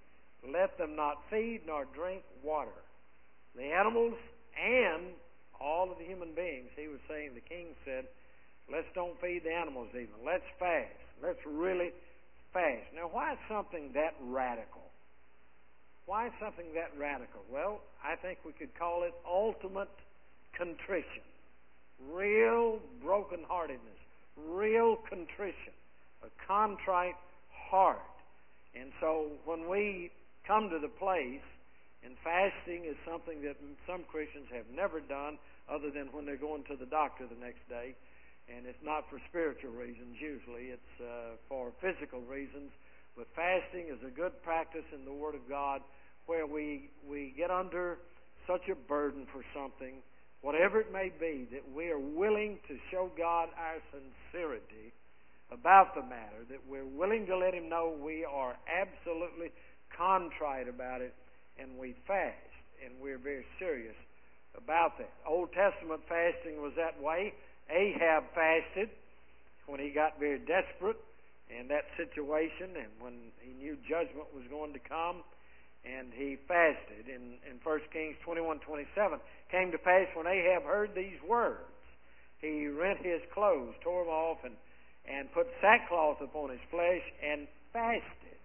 let 0.52 0.78
them 0.78 0.95
not 0.95 1.17
feed 1.30 1.62
nor 1.65 1.86
drink 1.95 2.23
water. 2.43 2.78
The 3.56 3.63
animals 3.63 4.13
and 4.60 5.13
all 5.60 5.91
of 5.91 5.97
the 5.97 6.06
human 6.06 6.36
beings, 6.36 6.69
he 6.76 6.88
was 6.88 6.99
saying, 7.08 7.32
the 7.34 7.41
king 7.41 7.73
said, 7.86 8.06
Let's 8.71 8.88
don't 8.95 9.19
feed 9.19 9.43
the 9.43 9.52
animals 9.52 9.89
even. 9.91 10.23
Let's 10.26 10.47
fast. 10.60 10.95
Let's 11.21 11.39
really 11.45 11.91
fast. 12.54 12.88
Now, 12.95 13.10
why 13.12 13.34
is 13.34 13.39
something 13.49 13.91
that 13.93 14.15
radical? 14.21 14.88
Why 16.05 16.29
something 16.39 16.73
that 16.75 16.91
radical? 16.99 17.41
Well, 17.51 17.81
I 18.03 18.15
think 18.15 18.39
we 18.45 18.51
could 18.51 18.77
call 18.77 19.03
it 19.03 19.13
ultimate 19.25 19.91
contrition. 20.57 21.23
Real 22.11 22.79
brokenheartedness. 23.03 24.01
Real 24.37 24.97
contrition. 25.09 25.73
A 26.23 26.29
contrite 26.47 27.15
heart. 27.49 27.99
And 28.75 28.91
so 28.99 29.27
when 29.45 29.69
we 29.69 30.11
come 30.47 30.69
to 30.69 30.79
the 30.79 30.91
place, 30.91 31.45
and 32.03 32.15
fasting 32.23 32.83
is 32.83 32.97
something 33.07 33.41
that 33.43 33.55
some 33.87 34.03
Christians 34.11 34.47
have 34.51 34.65
never 34.75 34.99
done 34.99 35.37
other 35.71 35.89
than 35.89 36.11
when 36.11 36.25
they're 36.25 36.35
going 36.35 36.63
to 36.67 36.75
the 36.75 36.85
doctor 36.85 37.23
the 37.27 37.39
next 37.39 37.63
day 37.69 37.95
and 38.51 38.65
it's 38.67 38.81
not 38.83 39.07
for 39.09 39.19
spiritual 39.29 39.71
reasons 39.71 40.19
usually, 40.19 40.75
it's 40.75 40.95
uh, 40.99 41.39
for 41.47 41.71
physical 41.79 42.19
reasons. 42.27 42.71
But 43.15 43.28
fasting 43.36 43.88
is 43.91 43.99
a 44.06 44.10
good 44.10 44.41
practice 44.43 44.86
in 44.93 45.06
the 45.06 45.13
Word 45.13 45.36
of 45.36 45.47
God 45.47 45.82
where 46.26 46.47
we, 46.47 46.89
we 47.08 47.34
get 47.38 47.52
under 47.52 47.99
such 48.47 48.67
a 48.69 48.76
burden 48.76 49.28
for 49.32 49.43
something, 49.54 49.95
whatever 50.41 50.80
it 50.80 50.91
may 50.91 51.12
be, 51.19 51.47
that 51.52 51.63
we 51.76 51.89
are 51.89 51.99
willing 51.99 52.60
to 52.67 52.78
show 52.91 53.12
God 53.17 53.49
our 53.58 53.78
sincerity 53.91 54.93
about 55.52 55.93
the 55.95 56.02
matter, 56.02 56.41
that 56.49 56.60
we're 56.67 56.86
willing 56.86 57.26
to 57.28 57.38
let 57.38 57.54
Him 57.54 57.69
know 57.69 57.95
we 58.02 58.26
are 58.26 58.56
absolutely 58.65 59.52
contrite 59.95 60.67
about 60.67 61.02
it, 61.02 61.13
and 61.60 61.78
we 61.78 61.93
fast, 62.08 62.36
and 62.84 62.93
we're 63.02 63.19
very 63.19 63.45
serious 63.60 63.95
about 64.58 64.97
that. 64.97 65.12
Old 65.28 65.49
Testament 65.54 66.02
fasting 66.10 66.62
was 66.62 66.73
that 66.78 67.02
way. 67.02 67.34
Ahab 67.69 68.23
fasted 68.34 68.89
when 69.67 69.80
he 69.80 69.89
got 69.89 70.19
very 70.19 70.39
desperate 70.39 70.97
in 71.59 71.67
that 71.69 71.85
situation 71.97 72.75
and 72.75 72.91
when 72.99 73.31
he 73.39 73.53
knew 73.53 73.77
judgment 73.87 74.27
was 74.33 74.43
going 74.49 74.73
to 74.73 74.79
come. 74.79 75.23
and 75.85 76.13
he 76.15 76.37
fasted. 76.47 77.11
In, 77.11 77.35
in 77.43 77.59
1 77.61 77.79
Kings 77.91 78.15
21, 78.23 78.59
27, 78.59 79.19
came 79.51 79.71
to 79.71 79.77
pass 79.77 80.07
when 80.15 80.27
Ahab 80.27 80.63
heard 80.63 80.91
these 80.95 81.19
words, 81.27 81.59
he 82.39 82.67
rent 82.67 82.99
his 83.03 83.21
clothes, 83.33 83.75
tore 83.83 84.03
them 84.03 84.13
off, 84.13 84.37
and, 84.43 84.55
and 85.07 85.31
put 85.33 85.47
sackcloth 85.61 86.21
upon 86.21 86.49
his 86.51 86.63
flesh, 86.71 87.03
and 87.23 87.47
fasted, 87.71 88.39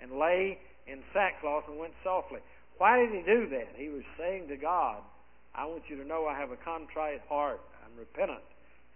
and 0.00 0.12
lay 0.18 0.58
in 0.86 1.00
sackcloth 1.12 1.64
and 1.68 1.78
went 1.78 1.92
softly. 2.02 2.40
Why 2.78 2.98
did 3.00 3.12
he 3.12 3.22
do 3.28 3.48
that? 3.50 3.76
He 3.76 3.88
was 3.88 4.04
saying 4.16 4.48
to 4.48 4.56
God, 4.56 5.04
I 5.54 5.66
want 5.66 5.82
you 5.88 5.96
to 5.96 6.06
know 6.06 6.26
I 6.26 6.38
have 6.38 6.50
a 6.50 6.56
contrite 6.56 7.20
heart. 7.28 7.60
I'm 7.84 7.98
repentant, 7.98 8.44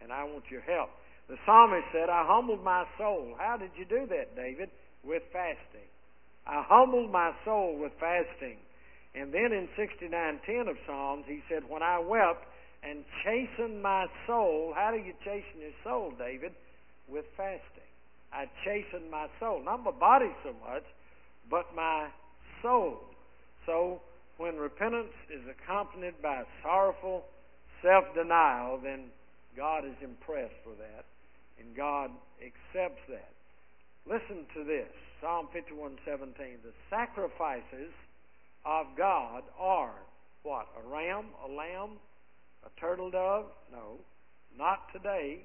and 0.00 0.12
I 0.12 0.24
want 0.24 0.44
your 0.50 0.62
help. 0.62 0.88
The 1.28 1.36
psalmist 1.46 1.86
said, 1.92 2.08
I 2.10 2.24
humbled 2.26 2.62
my 2.62 2.84
soul. 2.98 3.34
How 3.38 3.56
did 3.56 3.70
you 3.76 3.84
do 3.84 4.06
that, 4.06 4.36
David? 4.36 4.70
With 5.02 5.22
fasting. 5.32 5.88
I 6.46 6.62
humbled 6.68 7.10
my 7.10 7.32
soul 7.44 7.78
with 7.80 7.92
fasting. 7.98 8.58
And 9.14 9.32
then 9.32 9.52
in 9.52 9.68
69.10 9.78 10.68
of 10.68 10.76
Psalms, 10.86 11.24
he 11.26 11.40
said, 11.48 11.62
When 11.68 11.82
I 11.82 11.98
wept 11.98 12.44
and 12.82 13.04
chastened 13.24 13.82
my 13.82 14.06
soul, 14.26 14.74
how 14.76 14.90
do 14.90 14.98
you 14.98 15.14
chasten 15.24 15.60
your 15.60 15.76
soul, 15.82 16.12
David? 16.18 16.52
With 17.08 17.24
fasting. 17.36 17.88
I 18.32 18.46
chastened 18.64 19.10
my 19.10 19.28
soul. 19.40 19.62
Not 19.64 19.84
my 19.84 19.92
body 19.92 20.30
so 20.42 20.52
much, 20.68 20.82
but 21.48 21.66
my 21.74 22.08
soul. 22.60 22.98
So, 23.66 24.00
when 24.36 24.56
repentance 24.56 25.14
is 25.30 25.42
accompanied 25.46 26.20
by 26.20 26.42
sorrowful 26.62 27.24
self-denial, 27.82 28.80
then 28.82 29.06
God 29.56 29.84
is 29.84 29.94
impressed 30.02 30.58
with 30.66 30.78
that, 30.78 31.04
and 31.58 31.76
God 31.76 32.10
accepts 32.40 33.02
that. 33.08 33.32
Listen 34.06 34.46
to 34.54 34.64
this. 34.64 34.88
Psalm 35.20 35.48
51:17. 35.54 36.62
The 36.62 36.72
sacrifices 36.90 37.92
of 38.64 38.86
God 38.96 39.44
are 39.58 39.94
what? 40.42 40.68
A 40.76 40.88
ram, 40.88 41.24
a 41.42 41.48
lamb, 41.48 41.96
a 42.64 42.80
turtle 42.80 43.10
dove? 43.10 43.46
No, 43.72 43.98
not 44.56 44.92
today. 44.92 45.44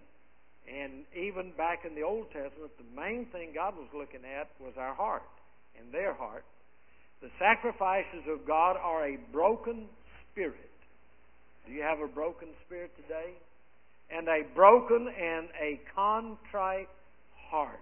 And 0.68 1.06
even 1.16 1.52
back 1.58 1.86
in 1.86 1.96
the 1.96 2.04
Old 2.04 2.30
Testament, 2.32 2.72
the 2.78 3.02
main 3.02 3.26
thing 3.32 3.52
God 3.56 3.76
was 3.76 3.88
looking 3.94 4.22
at 4.26 4.50
was 4.60 4.74
our 4.78 4.94
heart 4.94 5.24
and 5.80 5.92
their 5.92 6.14
heart. 6.14 6.44
The 7.22 7.32
sacrifices 7.40 8.28
of 8.28 8.46
God 8.46 8.78
are 8.78 9.08
a 9.08 9.18
broken 9.32 9.88
spirit. 10.32 10.70
Do 11.66 11.74
you 11.74 11.82
have 11.82 12.00
a 12.00 12.08
broken 12.08 12.50
spirit 12.66 12.92
today? 12.96 13.34
And 14.16 14.28
a 14.28 14.42
broken 14.56 15.08
and 15.08 15.48
a 15.60 15.80
contrite 15.96 16.90
heart. 17.50 17.80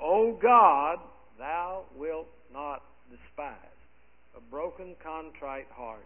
O 0.00 0.38
God, 0.40 0.98
thou 1.38 1.84
wilt 1.96 2.28
not 2.52 2.82
despise. 3.10 3.56
A 4.36 4.40
broken, 4.50 4.94
contrite 5.02 5.68
heart 5.70 6.04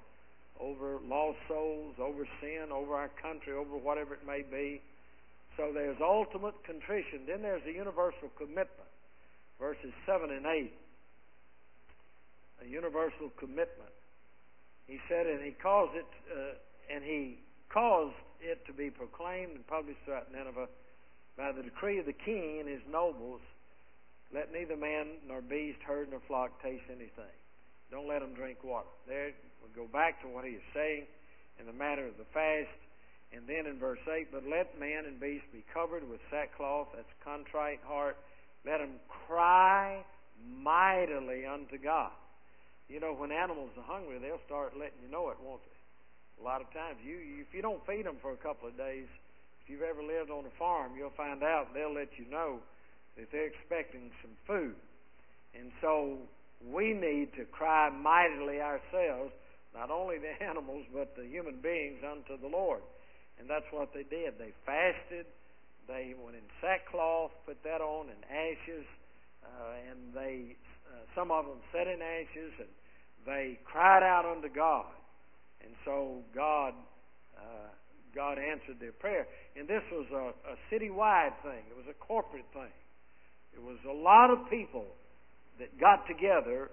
over 0.60 0.98
lost 1.08 1.38
souls, 1.48 1.94
over 1.98 2.28
sin, 2.40 2.68
over 2.70 2.94
our 2.94 3.10
country, 3.20 3.52
over 3.54 3.76
whatever 3.76 4.14
it 4.14 4.26
may 4.26 4.42
be. 4.42 4.82
So 5.56 5.72
there's 5.72 5.96
ultimate 6.00 6.54
contrition. 6.64 7.20
Then 7.26 7.42
there's 7.42 7.62
a 7.66 7.72
universal 7.72 8.28
commitment. 8.36 8.88
Verses 9.58 9.92
7 10.06 10.30
and 10.30 10.46
8. 10.46 10.72
A 12.64 12.68
universal 12.68 13.30
commitment. 13.38 13.92
He 14.86 14.98
said, 15.08 15.26
and 15.26 15.42
he 15.42 15.52
caused 15.52 15.96
it, 15.96 16.06
uh, 16.30 16.94
and 16.94 17.04
he 17.04 17.38
caused 17.72 18.14
it 18.42 18.66
to 18.66 18.72
be 18.72 18.90
proclaimed 18.90 19.54
and 19.54 19.66
published 19.66 20.00
throughout 20.04 20.32
Nineveh 20.32 20.68
by 21.36 21.52
the 21.52 21.62
decree 21.62 21.98
of 21.98 22.06
the 22.06 22.16
king 22.16 22.58
and 22.60 22.68
his 22.68 22.82
nobles 22.90 23.40
let 24.32 24.52
neither 24.52 24.76
man 24.76 25.18
nor 25.26 25.42
beast, 25.42 25.78
herd 25.82 26.10
nor 26.10 26.20
flock 26.28 26.62
taste 26.62 26.86
anything. 26.88 27.34
Don't 27.90 28.06
let 28.06 28.20
them 28.20 28.34
drink 28.34 28.62
water. 28.62 28.86
There, 29.08 29.34
we 29.62 29.68
go 29.74 29.90
back 29.90 30.22
to 30.22 30.28
what 30.28 30.44
he 30.44 30.52
is 30.52 30.62
saying 30.72 31.06
in 31.58 31.66
the 31.66 31.72
matter 31.72 32.06
of 32.06 32.16
the 32.16 32.28
fast. 32.32 32.70
And 33.32 33.46
then 33.46 33.66
in 33.66 33.78
verse 33.78 34.02
8, 34.06 34.30
but 34.32 34.42
let 34.46 34.78
man 34.78 35.06
and 35.06 35.18
beast 35.18 35.44
be 35.52 35.64
covered 35.74 36.08
with 36.08 36.20
sackcloth, 36.30 36.88
that's 36.94 37.10
contrite 37.22 37.80
heart. 37.86 38.16
Let 38.66 38.78
them 38.78 38.98
cry 39.26 40.02
mightily 40.62 41.46
unto 41.46 41.78
God. 41.78 42.10
You 42.88 42.98
know, 42.98 43.14
when 43.14 43.30
animals 43.30 43.70
are 43.78 43.86
hungry, 43.86 44.18
they'll 44.18 44.42
start 44.46 44.74
letting 44.74 44.98
you 45.02 45.10
know 45.10 45.30
it, 45.30 45.36
won't 45.42 45.62
they? 45.62 45.79
A 46.40 46.42
lot 46.42 46.60
of 46.62 46.72
times, 46.72 46.96
you, 47.04 47.44
if 47.44 47.52
you 47.52 47.60
don't 47.60 47.84
feed 47.86 48.06
them 48.06 48.16
for 48.22 48.32
a 48.32 48.40
couple 48.40 48.66
of 48.66 48.76
days, 48.76 49.04
if 49.62 49.68
you've 49.68 49.84
ever 49.84 50.02
lived 50.02 50.30
on 50.30 50.44
a 50.48 50.54
farm, 50.58 50.92
you'll 50.96 51.12
find 51.16 51.42
out 51.42 51.68
they'll 51.74 51.92
let 51.92 52.16
you 52.16 52.24
know 52.30 52.60
that 53.16 53.28
they're 53.30 53.46
expecting 53.46 54.10
some 54.24 54.32
food. 54.46 54.74
And 55.52 55.70
so 55.82 56.16
we 56.64 56.94
need 56.94 57.36
to 57.36 57.44
cry 57.44 57.90
mightily 57.90 58.60
ourselves, 58.60 59.32
not 59.74 59.90
only 59.90 60.16
the 60.16 60.32
animals, 60.44 60.86
but 60.92 61.14
the 61.16 61.28
human 61.28 61.60
beings 61.60 62.00
unto 62.00 62.40
the 62.40 62.48
Lord. 62.48 62.80
And 63.38 63.48
that's 63.48 63.68
what 63.70 63.92
they 63.92 64.04
did. 64.04 64.38
They 64.38 64.52
fasted. 64.64 65.26
They 65.88 66.14
went 66.16 66.36
in 66.36 66.46
sackcloth, 66.60 67.32
put 67.44 67.62
that 67.64 67.80
on, 67.80 68.08
and 68.08 68.20
ashes. 68.32 68.86
Uh, 69.44 69.90
and 69.90 70.14
they, 70.14 70.56
uh, 70.88 71.04
some 71.14 71.30
of 71.30 71.44
them 71.44 71.60
sat 71.72 71.86
in 71.86 72.00
ashes, 72.00 72.52
and 72.58 72.68
they 73.26 73.58
cried 73.64 74.02
out 74.02 74.24
unto 74.24 74.48
God. 74.48 74.86
And 75.64 75.74
so 75.84 76.22
God, 76.34 76.74
uh, 77.36 77.68
God 78.14 78.38
answered 78.38 78.80
their 78.80 78.92
prayer. 78.92 79.26
And 79.56 79.68
this 79.68 79.82
was 79.92 80.06
a, 80.12 80.52
a 80.52 80.56
citywide 80.72 81.34
thing. 81.42 81.62
It 81.70 81.76
was 81.76 81.86
a 81.88 81.98
corporate 82.04 82.48
thing. 82.52 82.72
It 83.54 83.62
was 83.62 83.78
a 83.88 83.92
lot 83.92 84.30
of 84.30 84.48
people 84.48 84.86
that 85.58 85.78
got 85.78 86.06
together 86.06 86.70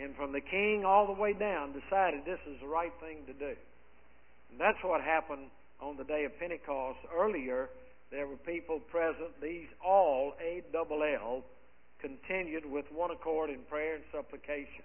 and 0.00 0.16
from 0.16 0.32
the 0.32 0.40
king 0.40 0.84
all 0.86 1.06
the 1.06 1.20
way 1.20 1.32
down 1.32 1.72
decided 1.72 2.24
this 2.24 2.40
is 2.48 2.60
the 2.60 2.66
right 2.66 2.92
thing 3.00 3.18
to 3.26 3.32
do. 3.32 3.54
And 4.50 4.60
that's 4.60 4.78
what 4.82 5.00
happened 5.02 5.48
on 5.80 5.96
the 5.96 6.04
day 6.04 6.24
of 6.24 6.38
Pentecost. 6.38 6.98
Earlier, 7.14 7.68
there 8.10 8.26
were 8.26 8.36
people 8.36 8.80
present. 8.80 9.28
These 9.42 9.68
all, 9.84 10.34
A-double-L, 10.40 11.42
continued 12.00 12.64
with 12.70 12.84
one 12.92 13.10
accord 13.10 13.50
in 13.50 13.60
prayer 13.68 13.96
and 13.96 14.04
supplication. 14.12 14.84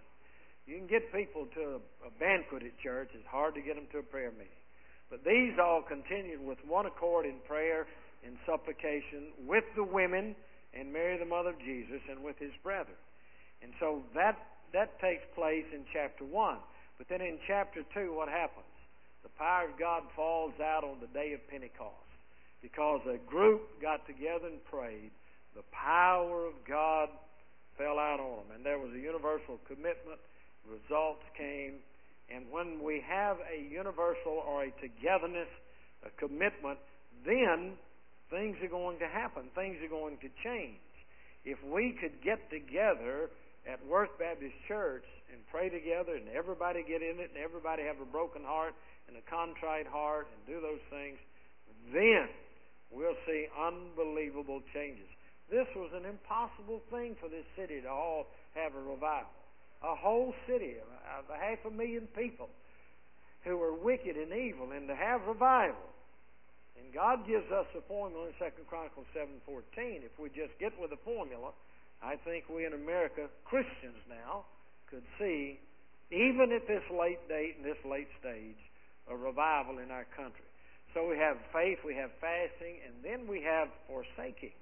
You 0.67 0.77
can 0.77 0.87
get 0.87 1.11
people 1.15 1.47
to 1.55 1.79
a, 1.79 2.07
a 2.07 2.11
banquet 2.19 2.63
at 2.63 2.77
church. 2.83 3.09
It's 3.15 3.27
hard 3.27 3.55
to 3.55 3.61
get 3.61 3.75
them 3.75 3.87
to 3.93 3.99
a 3.99 4.03
prayer 4.03 4.31
meeting. 4.31 4.61
But 5.09 5.23
these 5.23 5.55
all 5.55 5.81
continued 5.81 6.43
with 6.43 6.59
one 6.67 6.85
accord 6.85 7.25
in 7.25 7.39
prayer 7.47 7.87
and 8.25 8.35
supplication 8.45 9.31
with 9.47 9.63
the 9.75 9.83
women 9.83 10.35
and 10.75 10.91
Mary, 10.91 11.17
the 11.17 11.25
mother 11.25 11.55
of 11.55 11.59
Jesus, 11.59 12.03
and 12.11 12.21
with 12.21 12.37
his 12.37 12.51
brethren. 12.61 12.99
And 13.63 13.71
so 13.79 14.03
that, 14.13 14.37
that 14.73 14.99
takes 14.99 15.23
place 15.33 15.65
in 15.73 15.87
chapter 15.93 16.25
1. 16.25 16.57
But 16.97 17.07
then 17.09 17.21
in 17.21 17.39
chapter 17.47 17.81
2, 17.93 18.13
what 18.13 18.27
happens? 18.27 18.67
The 19.23 19.31
power 19.39 19.69
of 19.69 19.79
God 19.79 20.03
falls 20.15 20.53
out 20.59 20.83
on 20.83 20.99
the 20.99 21.07
day 21.07 21.33
of 21.33 21.39
Pentecost. 21.47 21.95
Because 22.61 23.01
a 23.07 23.17
group 23.29 23.81
got 23.81 24.05
together 24.07 24.47
and 24.47 24.63
prayed, 24.65 25.11
the 25.55 25.63
power 25.71 26.45
of 26.45 26.53
God 26.67 27.09
fell 27.77 27.97
out 27.97 28.19
on 28.19 28.43
them. 28.43 28.57
And 28.57 28.65
there 28.65 28.79
was 28.79 28.91
a 28.93 28.99
universal 28.99 29.61
commitment. 29.67 30.19
Results 30.67 31.23
came. 31.37 31.79
And 32.29 32.51
when 32.51 32.83
we 32.83 33.01
have 33.07 33.37
a 33.47 33.57
universal 33.71 34.43
or 34.43 34.65
a 34.65 34.71
togetherness, 34.83 35.47
a 36.05 36.11
commitment, 36.19 36.77
then 37.25 37.73
things 38.29 38.57
are 38.61 38.67
going 38.67 38.99
to 38.99 39.07
happen. 39.07 39.43
Things 39.55 39.77
are 39.81 39.89
going 39.89 40.17
to 40.19 40.29
change. 40.43 40.77
If 41.45 41.57
we 41.63 41.95
could 41.95 42.19
get 42.21 42.49
together 42.51 43.31
at 43.63 43.79
Worth 43.87 44.11
Baptist 44.19 44.55
Church 44.67 45.07
and 45.31 45.39
pray 45.51 45.69
together 45.69 46.15
and 46.15 46.27
everybody 46.35 46.83
get 46.83 47.01
in 47.01 47.19
it 47.19 47.31
and 47.31 47.39
everybody 47.39 47.83
have 47.83 47.99
a 48.03 48.07
broken 48.07 48.43
heart 48.43 48.75
and 49.07 49.15
a 49.15 49.23
contrite 49.31 49.87
heart 49.87 50.27
and 50.27 50.39
do 50.43 50.59
those 50.59 50.83
things, 50.91 51.15
then 51.95 52.27
we'll 52.91 53.17
see 53.25 53.47
unbelievable 53.55 54.59
changes. 54.73 55.07
This 55.49 55.67
was 55.75 55.91
an 55.95 56.03
impossible 56.03 56.83
thing 56.91 57.15
for 57.19 57.29
this 57.31 57.47
city 57.55 57.79
to 57.79 57.87
all 57.87 58.27
have 58.55 58.75
a 58.75 58.83
revival. 58.83 59.31
A 59.83 59.95
whole 59.95 60.33
city 60.47 60.75
of 60.81 61.25
a 61.29 61.37
half 61.37 61.59
a 61.65 61.71
million 61.71 62.07
people 62.17 62.49
who 63.43 63.61
are 63.61 63.73
wicked 63.73 64.15
and 64.15 64.33
evil 64.33 64.71
and 64.71 64.87
to 64.87 64.95
have 64.95 65.21
revival. 65.27 65.87
And 66.77 66.93
God 66.93 67.25
gives 67.27 67.49
us 67.51 67.65
a 67.77 67.81
formula 67.87 68.27
in 68.27 68.33
2 68.37 68.45
Chronicles 68.69 69.05
7.14. 69.15 70.05
If 70.05 70.17
we 70.19 70.29
just 70.29 70.53
get 70.59 70.73
with 70.79 70.91
the 70.91 71.01
formula, 71.03 71.51
I 72.03 72.15
think 72.15 72.45
we 72.49 72.65
in 72.65 72.73
America, 72.73 73.27
Christians 73.45 73.97
now, 74.09 74.45
could 74.89 75.03
see, 75.19 75.59
even 76.11 76.51
at 76.53 76.67
this 76.67 76.83
late 76.91 77.21
date 77.27 77.55
and 77.57 77.65
this 77.65 77.81
late 77.83 78.07
stage, 78.19 78.59
a 79.09 79.15
revival 79.15 79.79
in 79.79 79.91
our 79.91 80.05
country. 80.15 80.45
So 80.93 81.07
we 81.07 81.17
have 81.17 81.37
faith, 81.51 81.79
we 81.85 81.95
have 81.95 82.11
fasting, 82.21 82.79
and 82.85 82.95
then 83.03 83.27
we 83.27 83.41
have 83.43 83.67
forsaking. 83.87 84.55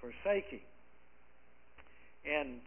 Forsaking. 0.00 0.64
And 2.24 2.60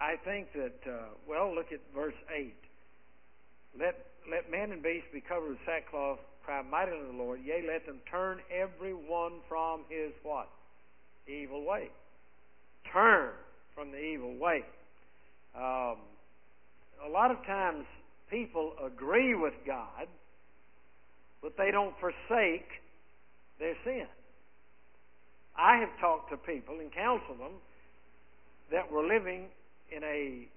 I 0.00 0.14
think 0.24 0.52
that, 0.54 0.90
uh, 0.90 1.08
well, 1.28 1.54
look 1.54 1.72
at 1.72 1.80
verse 1.94 2.14
8. 2.34 2.54
Let, 3.78 3.96
let 4.30 4.50
man 4.50 4.72
and 4.72 4.82
beast 4.82 5.06
be 5.12 5.20
covered 5.20 5.50
with 5.50 5.58
sackcloth 5.66 6.18
cry 6.48 6.62
mightily 6.62 7.00
to 7.00 7.12
the 7.12 7.18
Lord, 7.18 7.40
yea, 7.44 7.62
let 7.66 7.84
them 7.84 7.98
turn 8.10 8.38
every 8.50 8.94
one 8.94 9.32
from 9.50 9.80
his 9.90 10.12
what? 10.22 10.48
Evil 11.26 11.62
way. 11.62 11.90
Turn 12.90 13.32
from 13.74 13.90
the 13.90 13.98
evil 13.98 14.34
way. 14.38 14.64
Um, 15.54 15.98
a 17.04 17.10
lot 17.12 17.30
of 17.30 17.44
times 17.44 17.84
people 18.30 18.72
agree 18.82 19.34
with 19.34 19.52
God, 19.66 20.08
but 21.42 21.52
they 21.58 21.70
don't 21.70 21.94
forsake 22.00 22.68
their 23.58 23.74
sin. 23.84 24.06
I 25.54 25.76
have 25.76 25.90
talked 26.00 26.30
to 26.30 26.38
people 26.38 26.80
and 26.80 26.90
counseled 26.90 27.40
them 27.40 27.60
that 28.72 28.90
were 28.90 29.06
living 29.06 29.48
in 29.94 30.04
a 30.04 30.48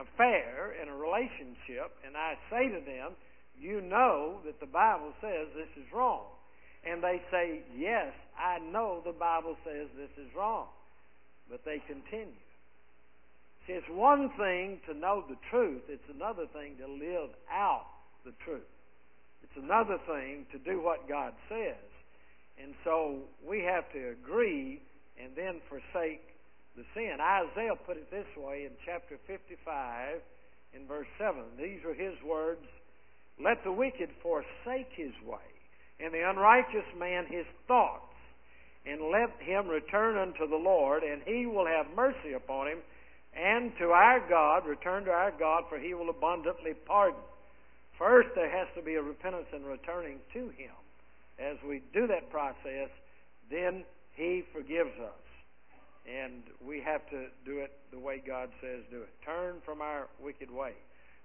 affair, 0.00 0.74
in 0.82 0.88
a 0.88 0.96
relationship, 0.96 1.94
and 2.06 2.16
I 2.16 2.34
say 2.50 2.68
to 2.68 2.80
them, 2.84 3.12
you 3.58 3.80
know 3.80 4.40
that 4.44 4.58
the 4.58 4.66
Bible 4.66 5.12
says 5.20 5.46
this 5.54 5.70
is 5.78 5.90
wrong. 5.94 6.26
And 6.84 7.02
they 7.02 7.22
say, 7.30 7.62
yes, 7.76 8.12
I 8.38 8.58
know 8.58 9.00
the 9.04 9.12
Bible 9.12 9.56
says 9.64 9.88
this 9.96 10.10
is 10.18 10.30
wrong. 10.36 10.66
But 11.48 11.64
they 11.64 11.80
continue. 11.86 12.34
See, 13.66 13.72
it's 13.72 13.88
one 13.90 14.30
thing 14.36 14.80
to 14.88 14.94
know 14.94 15.24
the 15.28 15.36
truth. 15.50 15.82
It's 15.88 16.10
another 16.14 16.44
thing 16.52 16.76
to 16.78 16.86
live 16.86 17.30
out 17.50 17.86
the 18.24 18.32
truth. 18.44 18.68
It's 19.42 19.64
another 19.64 19.98
thing 20.06 20.44
to 20.52 20.58
do 20.58 20.82
what 20.82 21.08
God 21.08 21.32
says. 21.48 21.88
And 22.62 22.74
so 22.84 23.20
we 23.46 23.60
have 23.60 23.90
to 23.92 24.10
agree 24.10 24.82
and 25.22 25.32
then 25.36 25.60
forsake 25.68 26.33
the 26.76 26.84
sin. 26.94 27.18
Isaiah 27.20 27.76
put 27.86 27.96
it 27.96 28.10
this 28.10 28.26
way 28.36 28.64
in 28.64 28.72
chapter 28.84 29.18
55 29.26 30.20
in 30.74 30.86
verse 30.86 31.06
7. 31.18 31.42
These 31.58 31.84
are 31.84 31.94
his 31.94 32.14
words. 32.26 32.66
Let 33.42 33.62
the 33.64 33.72
wicked 33.72 34.10
forsake 34.22 34.90
his 34.94 35.12
way, 35.26 35.46
and 36.00 36.12
the 36.12 36.28
unrighteous 36.28 36.86
man 36.98 37.26
his 37.26 37.46
thoughts, 37.66 38.14
and 38.86 39.10
let 39.10 39.30
him 39.40 39.68
return 39.68 40.16
unto 40.16 40.48
the 40.48 40.56
Lord, 40.56 41.02
and 41.02 41.22
he 41.26 41.46
will 41.46 41.66
have 41.66 41.86
mercy 41.96 42.34
upon 42.34 42.68
him, 42.68 42.78
and 43.36 43.72
to 43.78 43.90
our 43.90 44.20
God, 44.28 44.66
return 44.66 45.04
to 45.06 45.10
our 45.10 45.32
God, 45.32 45.64
for 45.68 45.78
he 45.78 45.94
will 45.94 46.10
abundantly 46.10 46.74
pardon. 46.86 47.20
First, 47.98 48.28
there 48.34 48.50
has 48.50 48.68
to 48.76 48.82
be 48.82 48.94
a 48.94 49.02
repentance 49.02 49.46
and 49.52 49.64
returning 49.66 50.18
to 50.32 50.48
him. 50.50 50.74
As 51.38 51.56
we 51.66 51.82
do 51.92 52.06
that 52.06 52.30
process, 52.30 52.90
then 53.50 53.84
he 54.14 54.44
forgives 54.52 54.94
us. 55.00 55.24
And 56.04 56.42
we 56.60 56.80
have 56.84 57.08
to 57.10 57.26
do 57.46 57.58
it 57.58 57.72
the 57.90 57.98
way 57.98 58.22
God 58.24 58.50
says 58.60 58.84
do 58.90 59.02
it. 59.02 59.08
Turn 59.24 59.56
from 59.64 59.80
our 59.80 60.08
wicked 60.22 60.50
way. 60.50 60.72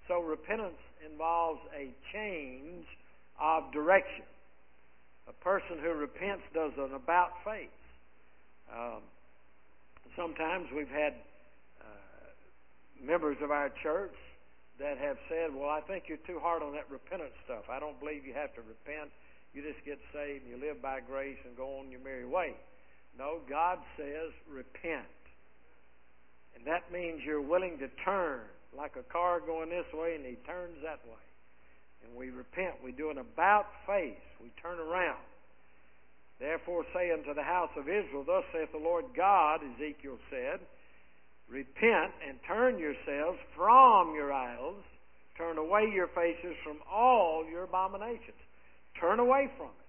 So 0.07 0.21
repentance 0.21 0.79
involves 1.05 1.59
a 1.75 1.93
change 2.13 2.85
of 3.39 3.71
direction. 3.71 4.25
A 5.27 5.33
person 5.43 5.77
who 5.83 5.93
repents 5.93 6.43
does 6.53 6.71
an 6.77 6.95
about 6.95 7.31
face. 7.45 7.69
Um, 8.73 9.03
sometimes 10.15 10.67
we've 10.75 10.89
had 10.89 11.13
uh, 11.81 13.05
members 13.05 13.37
of 13.43 13.51
our 13.51 13.69
church 13.83 14.15
that 14.79 14.97
have 14.97 15.17
said, 15.27 15.53
"Well, 15.53 15.69
I 15.69 15.81
think 15.81 16.05
you're 16.07 16.23
too 16.25 16.39
hard 16.39 16.63
on 16.63 16.73
that 16.73 16.89
repentance 16.89 17.35
stuff. 17.45 17.69
I 17.69 17.79
don't 17.79 17.99
believe 17.99 18.25
you 18.25 18.33
have 18.33 18.53
to 18.55 18.61
repent. 18.61 19.11
You 19.53 19.61
just 19.61 19.83
get 19.85 19.99
saved 20.13 20.45
and 20.45 20.51
you 20.55 20.57
live 20.57 20.81
by 20.81 21.01
grace 21.01 21.37
and 21.45 21.55
go 21.55 21.79
on 21.79 21.91
your 21.91 21.99
merry 21.99 22.25
way." 22.25 22.55
No, 23.17 23.39
God 23.49 23.79
says 23.97 24.31
repent. 24.49 25.05
And 26.55 26.65
that 26.67 26.91
means 26.91 27.21
you're 27.25 27.41
willing 27.41 27.77
to 27.79 27.87
turn 28.03 28.41
like 28.77 28.95
a 28.95 29.03
car 29.11 29.39
going 29.39 29.69
this 29.69 29.87
way 29.93 30.15
and 30.15 30.25
he 30.25 30.35
turns 30.45 30.77
that 30.83 30.99
way. 31.07 31.23
And 32.03 32.15
we 32.15 32.29
repent. 32.29 32.75
We 32.83 32.91
do 32.91 33.09
an 33.09 33.17
about 33.17 33.65
face. 33.85 34.23
We 34.41 34.51
turn 34.61 34.79
around. 34.79 35.19
Therefore 36.39 36.85
say 36.93 37.11
unto 37.11 37.33
the 37.33 37.43
house 37.43 37.71
of 37.75 37.89
Israel, 37.89 38.23
Thus 38.25 38.43
saith 38.53 38.71
the 38.71 38.79
Lord 38.79 39.05
God, 39.15 39.59
Ezekiel 39.75 40.17
said, 40.29 40.59
Repent 41.49 42.13
and 42.27 42.37
turn 42.47 42.79
yourselves 42.79 43.39
from 43.55 44.15
your 44.15 44.31
idols. 44.31 44.83
Turn 45.37 45.57
away 45.57 45.89
your 45.93 46.07
faces 46.07 46.55
from 46.63 46.77
all 46.89 47.45
your 47.49 47.63
abominations. 47.63 48.37
Turn 48.99 49.19
away 49.19 49.49
from 49.57 49.67
it. 49.67 49.88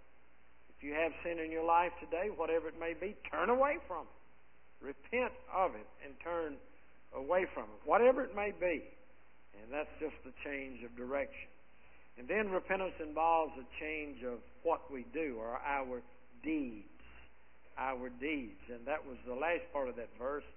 If 0.80 0.88
you 0.88 0.96
have 0.96 1.12
sin 1.20 1.36
in 1.36 1.52
your 1.52 1.68
life 1.68 1.92
today, 2.00 2.32
whatever 2.32 2.72
it 2.72 2.80
may 2.80 2.96
be, 2.96 3.12
turn 3.28 3.50
away 3.50 3.76
from 3.86 4.08
it. 4.08 4.16
Repent 4.80 5.36
of 5.52 5.76
it 5.76 5.84
and 6.00 6.16
turn 6.24 6.56
away 7.12 7.44
from 7.52 7.64
it, 7.64 7.84
whatever 7.84 8.24
it 8.24 8.34
may 8.34 8.48
be. 8.48 8.80
And 9.60 9.68
that's 9.68 9.92
just 10.00 10.16
a 10.24 10.32
change 10.40 10.80
of 10.80 10.96
direction. 10.96 11.52
And 12.16 12.24
then 12.26 12.48
repentance 12.48 12.96
involves 12.96 13.52
a 13.60 13.66
change 13.76 14.24
of 14.24 14.40
what 14.62 14.90
we 14.90 15.04
do 15.12 15.36
or 15.36 15.60
our 15.60 16.00
deeds. 16.42 16.88
Our 17.76 18.08
deeds. 18.16 18.64
And 18.72 18.80
that 18.86 19.04
was 19.04 19.18
the 19.28 19.36
last 19.36 19.68
part 19.74 19.90
of 19.90 19.96
that 19.96 20.08
verse. 20.18 20.48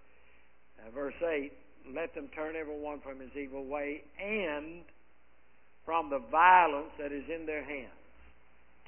Uh, 0.79 0.89
verse 0.95 1.19
8 1.19 1.51
Let 1.93 2.15
them 2.15 2.29
turn 2.33 2.55
everyone 2.55 3.01
from 3.03 3.19
his 3.19 3.35
evil 3.35 3.65
way 3.65 4.07
and 4.23 4.87
from 5.83 6.09
the 6.09 6.23
violence 6.31 6.95
that 6.97 7.11
is 7.11 7.27
in 7.27 7.45
their 7.45 7.65
hands. 7.65 8.02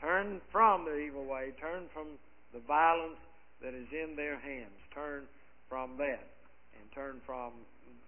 Turn 0.06 0.40
from 0.52 0.86
the 0.86 0.98
evil 0.98 1.26
way. 1.26 1.50
Turn 1.60 1.90
from 1.92 2.22
the 2.54 2.60
violence 2.68 3.18
that 3.64 3.74
is 3.74 3.88
in 3.90 4.16
their 4.16 4.38
hands. 4.38 4.78
Turn 4.94 5.24
from 5.68 5.98
that 5.98 6.30
And 6.78 6.86
turn 6.94 7.18
from 7.26 7.54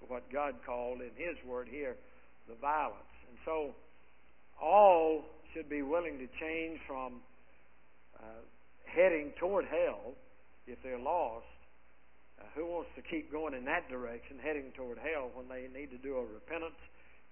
what 0.08 0.32
God 0.32 0.54
called 0.64 1.02
in 1.02 1.10
His 1.18 1.34
word 1.44 1.68
here 1.68 1.96
the 2.48 2.54
violence. 2.62 3.18
And 3.28 3.38
so 3.44 3.74
all 4.62 5.26
should 5.54 5.70
be 5.70 5.82
willing 5.82 6.20
to 6.20 6.28
change 6.40 6.80
from 6.86 7.14
uh, 8.20 8.46
heading 8.86 9.34
toward 9.40 9.66
hell 9.66 10.14
if 10.68 10.78
they're 10.84 11.02
lost. 11.02 11.50
Uh, 12.38 12.44
who 12.54 12.68
wants 12.68 12.92
to 12.96 13.02
keep 13.02 13.32
going 13.32 13.56
in 13.56 13.66
that 13.66 13.90
direction, 13.90 14.38
heading 14.38 14.70
toward 14.78 15.00
hell, 15.00 15.32
when 15.34 15.50
they 15.50 15.66
need 15.74 15.90
to 15.90 15.98
do 15.98 16.18
a 16.18 16.22
repentance 16.22 16.78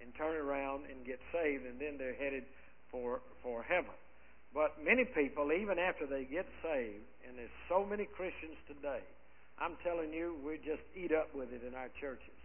and 0.01 0.09
turn 0.17 0.35
around 0.35 0.89
and 0.89 1.05
get 1.05 1.19
saved, 1.31 1.69
and 1.69 1.79
then 1.79 1.99
they're 1.99 2.17
headed 2.17 2.43
for 2.89 3.21
for 3.43 3.61
heaven? 3.61 3.93
But 4.55 4.79
many 4.81 5.03
people, 5.03 5.51
even 5.51 5.77
after 5.77 6.07
they 6.07 6.23
get 6.23 6.47
saved, 6.63 7.03
and 7.27 7.37
there's 7.37 7.53
so 7.67 7.83
many 7.85 8.07
Christians 8.07 8.55
today 8.65 9.03
I'm 9.55 9.79
telling 9.87 10.11
you, 10.11 10.35
we 10.43 10.59
just 10.59 10.83
eat 10.95 11.15
up 11.15 11.31
with 11.31 11.51
it 11.55 11.63
in 11.63 11.75
our 11.75 11.87
churches. 11.99 12.39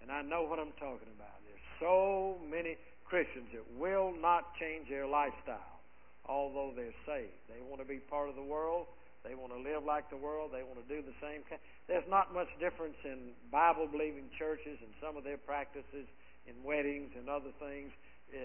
And 0.00 0.08
I 0.08 0.22
know 0.22 0.48
what 0.48 0.58
I'm 0.58 0.72
talking 0.80 1.12
about. 1.12 1.36
There's 1.44 1.68
so 1.76 2.40
many 2.48 2.80
Christians 3.04 3.52
that 3.52 3.64
will 3.76 4.14
not 4.16 4.56
change 4.56 4.88
their 4.88 5.06
lifestyle, 5.06 5.80
although 6.24 6.72
they're 6.72 6.96
saved. 7.04 7.36
They 7.52 7.60
want 7.60 7.84
to 7.84 7.88
be 7.88 8.00
part 8.00 8.28
of 8.28 8.36
the 8.36 8.44
world. 8.44 8.88
They 9.24 9.34
want 9.34 9.52
to 9.52 9.60
live 9.60 9.84
like 9.84 10.08
the 10.08 10.16
world. 10.16 10.56
They 10.56 10.64
want 10.64 10.80
to 10.80 10.88
do 10.88 11.04
the 11.04 11.16
same. 11.20 11.44
There's 11.84 12.08
not 12.08 12.32
much 12.32 12.48
difference 12.56 12.96
in 13.04 13.36
Bible 13.52 13.84
believing 13.84 14.32
churches 14.38 14.80
and 14.80 14.92
some 15.04 15.20
of 15.20 15.24
their 15.24 15.36
practices 15.36 16.08
in 16.48 16.56
weddings 16.64 17.12
and 17.12 17.28
other 17.28 17.52
things 17.60 17.92
Uh, 18.28 18.44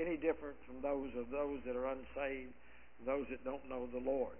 any 0.00 0.16
different 0.16 0.56
from 0.64 0.80
those 0.80 1.12
of 1.12 1.28
those 1.28 1.60
that 1.66 1.76
are 1.76 1.92
unsaved, 1.92 2.56
those 3.04 3.26
that 3.28 3.44
don't 3.44 3.68
know 3.68 3.86
the 3.92 4.00
Lord. 4.00 4.36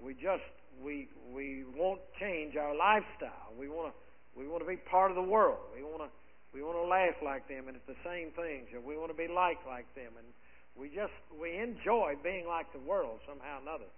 We 0.00 0.14
just 0.14 0.48
we 0.80 1.08
we 1.34 1.64
won't 1.76 2.00
change 2.18 2.56
our 2.56 2.74
lifestyle. 2.74 3.52
We 3.58 3.68
want 3.68 3.92
to 3.92 3.94
we 4.38 4.48
want 4.48 4.64
to 4.64 4.68
be 4.68 4.76
part 4.76 5.10
of 5.10 5.16
the 5.16 5.28
world. 5.28 5.60
We 5.76 5.84
want 5.84 6.00
to 6.00 6.10
we 6.54 6.62
want 6.62 6.76
to 6.80 6.88
laugh 6.88 7.20
like 7.24 7.48
them 7.48 7.68
and 7.68 7.76
at 7.76 7.86
the 7.86 7.98
same 8.04 8.32
things, 8.32 8.72
and 8.72 8.84
we 8.84 8.96
want 8.96 9.12
to 9.12 9.16
be 9.16 9.28
like 9.28 9.60
like 9.68 9.88
them, 9.94 10.16
and 10.16 10.28
we 10.76 10.88
just 10.88 11.12
we 11.36 11.56
enjoy 11.60 12.16
being 12.24 12.48
like 12.48 12.72
the 12.72 12.80
world 12.80 13.20
somehow 13.28 13.60
or 13.60 13.62
another. 13.62 13.90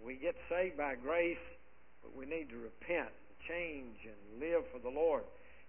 We 0.00 0.16
get 0.16 0.34
saved 0.48 0.76
by 0.76 0.96
grace, 0.96 1.44
but 2.02 2.16
we 2.16 2.24
need 2.24 2.48
to 2.50 2.56
repent, 2.56 3.12
change, 3.48 4.00
and 4.08 4.40
live 4.40 4.64
for 4.72 4.80
the 4.80 4.92
Lord. 4.92 5.24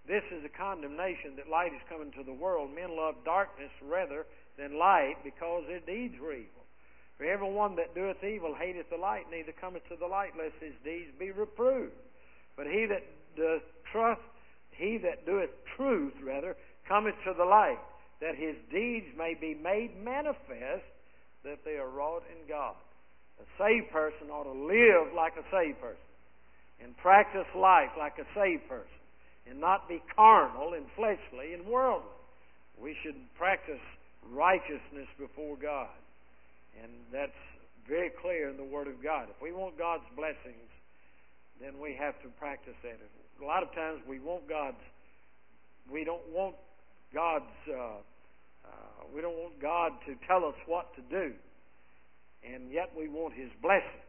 This 0.07 0.23
is 0.31 0.45
a 0.45 0.49
condemnation 0.49 1.35
that 1.37 1.49
light 1.49 1.73
is 1.73 1.81
coming 1.89 2.11
to 2.13 2.23
the 2.23 2.33
world. 2.33 2.69
Men 2.73 2.95
love 2.95 3.15
darkness 3.25 3.71
rather 3.81 4.25
than 4.57 4.77
light 4.77 5.15
because 5.23 5.63
their 5.67 5.81
deeds 5.81 6.15
were 6.21 6.33
evil. 6.33 6.63
For 7.17 7.25
everyone 7.25 7.75
that 7.77 7.95
doeth 7.95 8.23
evil 8.23 8.53
hateth 8.53 8.89
the 8.89 8.97
light, 8.97 9.25
neither 9.31 9.53
cometh 9.53 9.87
to 9.89 9.95
the 9.95 10.07
light, 10.07 10.37
lest 10.37 10.55
his 10.59 10.75
deeds 10.83 11.09
be 11.17 11.31
reproved. 11.31 11.95
But 12.57 12.67
he 12.67 12.85
that 12.85 13.03
doeth 13.35 13.63
trust, 13.91 14.21
he 14.71 14.97
that 14.99 15.25
doeth 15.25 15.49
truth, 15.75 16.13
rather, 16.23 16.55
cometh 16.87 17.15
to 17.25 17.33
the 17.33 17.45
light, 17.45 17.79
that 18.21 18.35
his 18.35 18.55
deeds 18.71 19.07
may 19.17 19.33
be 19.33 19.55
made 19.55 19.95
manifest, 20.03 20.85
that 21.43 21.63
they 21.63 21.77
are 21.77 21.89
wrought 21.89 22.23
in 22.29 22.47
God. 22.47 22.75
A 23.39 23.45
saved 23.57 23.91
person 23.91 24.29
ought 24.29 24.43
to 24.43 24.51
live 24.51 25.13
like 25.15 25.33
a 25.37 25.43
saved 25.51 25.79
person, 25.79 26.11
and 26.83 26.95
practice 26.97 27.47
life 27.55 27.91
like 27.97 28.19
a 28.19 28.27
saved 28.35 28.67
person, 28.67 28.99
and 29.49 29.59
not 29.59 29.87
be 29.87 30.01
carnal 30.15 30.73
and 30.73 30.85
fleshly 30.95 31.53
and 31.53 31.65
worldly. 31.65 32.09
We 32.81 32.95
should 33.03 33.15
practice 33.37 33.81
righteousness 34.31 35.07
before 35.17 35.55
God. 35.57 35.93
And 36.81 36.91
that's 37.11 37.39
very 37.87 38.11
clear 38.21 38.49
in 38.49 38.57
the 38.57 38.63
Word 38.63 38.87
of 38.87 39.01
God. 39.03 39.27
If 39.29 39.41
we 39.41 39.51
want 39.51 39.77
God's 39.77 40.03
blessings, 40.15 40.69
then 41.61 41.79
we 41.79 41.95
have 41.95 42.19
to 42.23 42.27
practice 42.39 42.75
that. 42.83 42.97
A 43.41 43.45
lot 43.45 43.63
of 43.63 43.71
times 43.73 44.01
we 44.07 44.19
want 44.19 44.49
God's, 44.49 44.81
we 45.91 46.03
don't 46.03 46.27
want 46.33 46.55
God's, 47.13 47.55
uh, 47.69 48.01
uh, 48.65 48.69
we 49.13 49.21
don't 49.21 49.37
want 49.37 49.61
God 49.61 49.91
to 50.07 50.15
tell 50.27 50.43
us 50.43 50.55
what 50.65 50.93
to 50.95 51.01
do, 51.09 51.33
and 52.43 52.71
yet 52.71 52.91
we 52.97 53.07
want 53.07 53.33
His 53.33 53.49
blessings. 53.61 54.03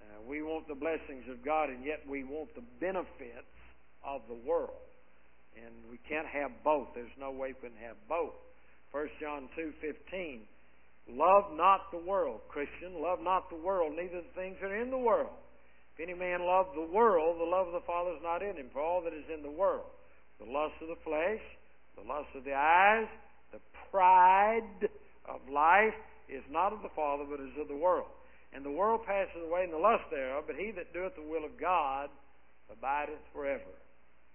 Uh, 0.00 0.22
we 0.28 0.42
want 0.42 0.68
the 0.68 0.74
blessings 0.74 1.24
of 1.30 1.44
God, 1.44 1.68
and 1.68 1.84
yet 1.84 2.00
we 2.08 2.24
want 2.24 2.54
the 2.54 2.64
benefits 2.80 3.51
of 4.04 4.22
the 4.28 4.38
world. 4.46 4.82
And 5.56 5.72
we 5.90 5.98
can't 6.08 6.26
have 6.26 6.50
both. 6.64 6.88
There's 6.94 7.12
no 7.18 7.30
way 7.30 7.54
we 7.54 7.68
can 7.68 7.78
have 7.84 7.96
both. 8.08 8.34
1 8.92 9.08
John 9.20 9.48
2:15 9.56 10.46
Love 11.08 11.52
not 11.58 11.90
the 11.90 11.98
world, 11.98 12.40
Christian, 12.48 13.02
love 13.02 13.18
not 13.20 13.50
the 13.50 13.56
world, 13.56 13.92
neither 13.96 14.22
the 14.22 14.34
things 14.38 14.56
that 14.62 14.70
are 14.70 14.80
in 14.80 14.90
the 14.90 14.98
world. 14.98 15.34
If 15.94 16.08
any 16.08 16.14
man 16.14 16.46
love 16.46 16.66
the 16.74 16.88
world, 16.94 17.40
the 17.40 17.44
love 17.44 17.66
of 17.66 17.74
the 17.74 17.86
Father 17.86 18.12
is 18.12 18.22
not 18.22 18.40
in 18.40 18.56
him. 18.56 18.70
For 18.72 18.80
all 18.80 19.02
that 19.02 19.12
is 19.12 19.28
in 19.28 19.42
the 19.42 19.50
world, 19.50 19.90
the 20.38 20.46
lust 20.46 20.74
of 20.80 20.88
the 20.88 21.02
flesh, 21.04 21.42
the 21.96 22.06
lust 22.06 22.30
of 22.34 22.44
the 22.44 22.54
eyes, 22.54 23.08
the 23.52 23.60
pride 23.90 24.88
of 25.28 25.40
life 25.50 25.98
is 26.28 26.42
not 26.50 26.72
of 26.72 26.80
the 26.82 26.94
Father, 26.96 27.24
but 27.28 27.40
is 27.40 27.52
of 27.60 27.68
the 27.68 27.76
world. 27.76 28.08
And 28.54 28.64
the 28.64 28.70
world 28.70 29.04
passes 29.04 29.42
away 29.42 29.64
and 29.64 29.72
the 29.72 29.82
lust 29.82 30.04
thereof, 30.10 30.44
but 30.46 30.56
he 30.56 30.70
that 30.72 30.92
doeth 30.92 31.16
the 31.16 31.28
will 31.28 31.44
of 31.44 31.58
God 31.60 32.08
abideth 32.70 33.20
forever. 33.32 33.74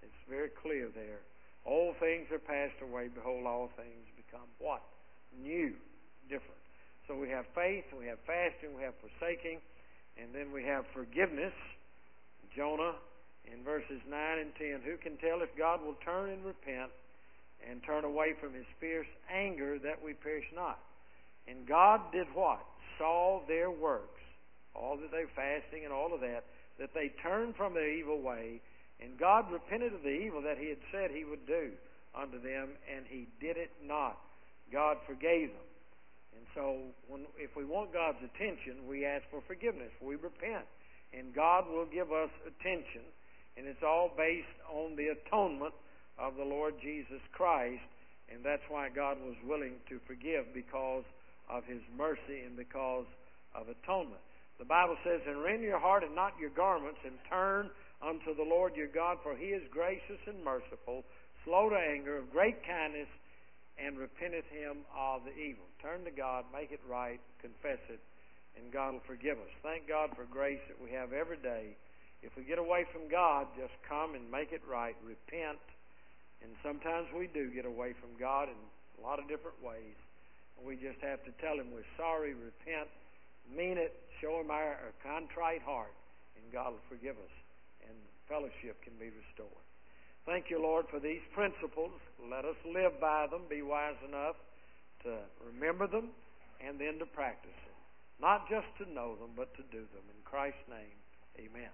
It's 0.08 0.30
very 0.30 0.50
clear 0.50 0.89
there. 0.96 1.20
Old 1.67 2.00
things 2.00 2.32
are 2.32 2.39
passed 2.39 2.80
away. 2.82 3.12
Behold, 3.12 3.46
all 3.46 3.70
things 3.76 4.08
become 4.15 4.48
what? 4.60 4.82
New. 5.36 5.76
Different. 6.32 6.63
So 7.08 7.15
we 7.15 7.30
have 7.30 7.46
faith, 7.56 7.86
we 7.98 8.08
have 8.08 8.20
fasting, 8.28 8.76
we 8.76 8.84
have 8.84 8.96
forsaking, 9.00 9.60
and 10.20 10.36
then 10.36 10.52
we 10.52 10.63
have 10.63 10.84
forgiveness. 10.93 11.56
Jonah 12.56 12.96
in 13.52 13.63
verses 13.63 14.02
9 14.10 14.39
and 14.39 14.52
10. 14.56 14.82
Who 14.84 14.98
can 14.98 15.17
tell 15.17 15.41
if 15.41 15.50
God 15.58 15.84
will 15.84 15.98
turn 16.04 16.30
and 16.32 16.43
repent 16.43 16.91
and 17.67 17.82
turn 17.84 18.04
away 18.04 18.34
from 18.39 18.54
his 18.54 18.65
fierce 18.80 19.08
anger 19.32 19.80
that 19.80 20.04
we 20.04 20.13
perish 20.13 20.46
not? 20.56 20.80
And 21.48 21.67
God 21.67 22.02
did 22.12 22.28
what? 22.34 22.60
Saw 22.98 23.41
their 23.48 23.72
works, 23.72 24.22
all 24.76 24.98
that 24.98 25.12
they 25.12 25.24
fasting 25.36 25.86
and 25.86 25.93
all 25.93 26.13
of 26.13 26.22
that, 26.22 26.43
that 26.80 26.93
they 26.93 27.12
turned 27.24 27.56
from 27.56 27.74
their 27.74 27.89
evil 27.89 28.22
way, 28.22 28.60
and 29.02 29.18
God 29.20 29.52
repented 29.52 29.94
of 29.94 30.02
the 30.02 30.14
evil 30.14 30.42
that 30.42 30.58
he 30.58 30.70
had 30.70 30.82
said 30.92 31.12
he 31.12 31.26
would 31.26 31.46
do 31.46 31.72
unto 32.16 32.42
them, 32.42 32.70
and 32.90 33.06
he 33.08 33.28
did 33.40 33.58
it 33.58 33.70
not. 33.84 34.18
God 34.72 34.98
forgave 35.06 35.50
them. 35.50 35.70
And 36.34 36.46
so, 36.54 36.78
when, 37.08 37.26
if 37.38 37.56
we 37.56 37.66
want 37.66 37.94
God's 37.94 38.22
attention, 38.22 38.88
we 38.88 39.06
ask 39.06 39.24
for 39.30 39.42
forgiveness. 39.48 39.92
We 40.02 40.16
repent. 40.16 40.66
And 41.14 41.34
God 41.34 41.70
will 41.70 41.86
give 41.86 42.12
us 42.12 42.30
attention. 42.46 43.06
And 43.56 43.66
it's 43.66 43.82
all 43.82 44.12
based 44.16 44.58
on 44.70 44.96
the 44.96 45.14
atonement 45.18 45.74
of 46.20 46.36
the 46.36 46.44
Lord 46.44 46.76
Jesus 46.82 47.22
Christ. 47.32 47.82
And 48.30 48.44
that's 48.44 48.66
why 48.70 48.90
God 48.90 49.18
was 49.24 49.36
willing 49.48 49.80
to 49.90 50.00
forgive 50.06 50.54
because 50.54 51.06
of 51.50 51.64
His 51.66 51.82
mercy 51.98 52.44
and 52.46 52.58
because 52.58 53.06
of 53.56 53.70
atonement. 53.70 54.22
The 54.60 54.66
Bible 54.66 54.98
says, 55.04 55.22
And 55.26 55.42
rend 55.42 55.64
your 55.64 55.80
heart 55.80 56.04
and 56.04 56.14
not 56.14 56.34
your 56.40 56.50
garments, 56.50 57.00
and 57.06 57.16
turn 57.30 57.70
unto 58.02 58.36
the 58.36 58.44
Lord 58.44 58.76
your 58.76 58.88
God, 58.88 59.18
for 59.24 59.36
He 59.36 59.54
is 59.54 59.64
gracious 59.72 60.22
and 60.28 60.44
merciful, 60.44 61.04
slow 61.44 61.70
to 61.70 61.76
anger, 61.76 62.18
of 62.18 62.32
great 62.32 62.66
kindness, 62.66 63.08
and 63.78 63.98
repenteth 63.98 64.50
him 64.50 64.82
of 64.90 65.22
the 65.24 65.34
evil. 65.38 65.66
Turn 65.82 66.04
to 66.06 66.12
God, 66.12 66.46
make 66.50 66.74
it 66.74 66.82
right, 66.90 67.22
confess 67.42 67.82
it, 67.90 68.02
and 68.58 68.74
God 68.74 68.98
will 68.98 69.06
forgive 69.06 69.38
us. 69.38 69.54
Thank 69.62 69.88
God 69.88 70.10
for 70.18 70.26
grace 70.26 70.62
that 70.68 70.82
we 70.82 70.90
have 70.98 71.14
every 71.14 71.38
day. 71.38 71.78
If 72.26 72.34
we 72.34 72.44
get 72.44 72.58
away 72.58 72.90
from 72.90 73.06
God, 73.06 73.46
just 73.54 73.74
come 73.86 74.18
and 74.18 74.26
make 74.34 74.50
it 74.50 74.66
right, 74.66 74.98
repent. 75.06 75.62
And 76.42 76.50
sometimes 76.66 77.06
we 77.14 77.30
do 77.30 77.54
get 77.54 77.66
away 77.66 77.94
from 78.02 78.10
God 78.18 78.50
in 78.50 78.58
a 78.98 79.02
lot 79.06 79.22
of 79.22 79.30
different 79.30 79.62
ways. 79.62 79.98
We 80.58 80.74
just 80.74 80.98
have 81.06 81.22
to 81.30 81.32
tell 81.38 81.62
Him 81.62 81.70
we're 81.70 81.86
sorry, 82.02 82.34
repent, 82.34 82.90
mean 83.46 83.78
it, 83.78 83.94
show 84.18 84.42
Him 84.42 84.50
our, 84.50 84.74
our 84.82 84.96
contrite 85.06 85.62
heart, 85.62 85.94
and 86.34 86.50
God 86.50 86.74
will 86.74 86.88
forgive 86.90 87.14
us, 87.14 87.36
fellowship 88.28 88.80
can 88.84 88.94
be 89.00 89.10
restored. 89.10 89.66
Thank 90.26 90.52
you, 90.52 90.62
Lord, 90.62 90.86
for 90.92 91.00
these 91.00 91.24
principles. 91.34 91.92
Let 92.20 92.44
us 92.44 92.60
live 92.68 93.00
by 93.00 93.28
them, 93.32 93.48
be 93.50 93.62
wise 93.62 93.96
enough 94.08 94.36
to 95.04 95.24
remember 95.40 95.88
them, 95.88 96.12
and 96.60 96.80
then 96.80 97.00
to 97.00 97.06
practice 97.06 97.56
them. 97.63 97.80
Not 98.20 98.50
just 98.50 98.68
to 98.84 98.86
know 98.92 99.16
them, 99.16 99.32
but 99.36 99.56
to 99.56 99.63
do 99.72 99.88
them. 99.96 100.04
In 100.12 100.20
Christ's 100.26 100.68
name, 100.68 100.98
amen. 101.40 101.72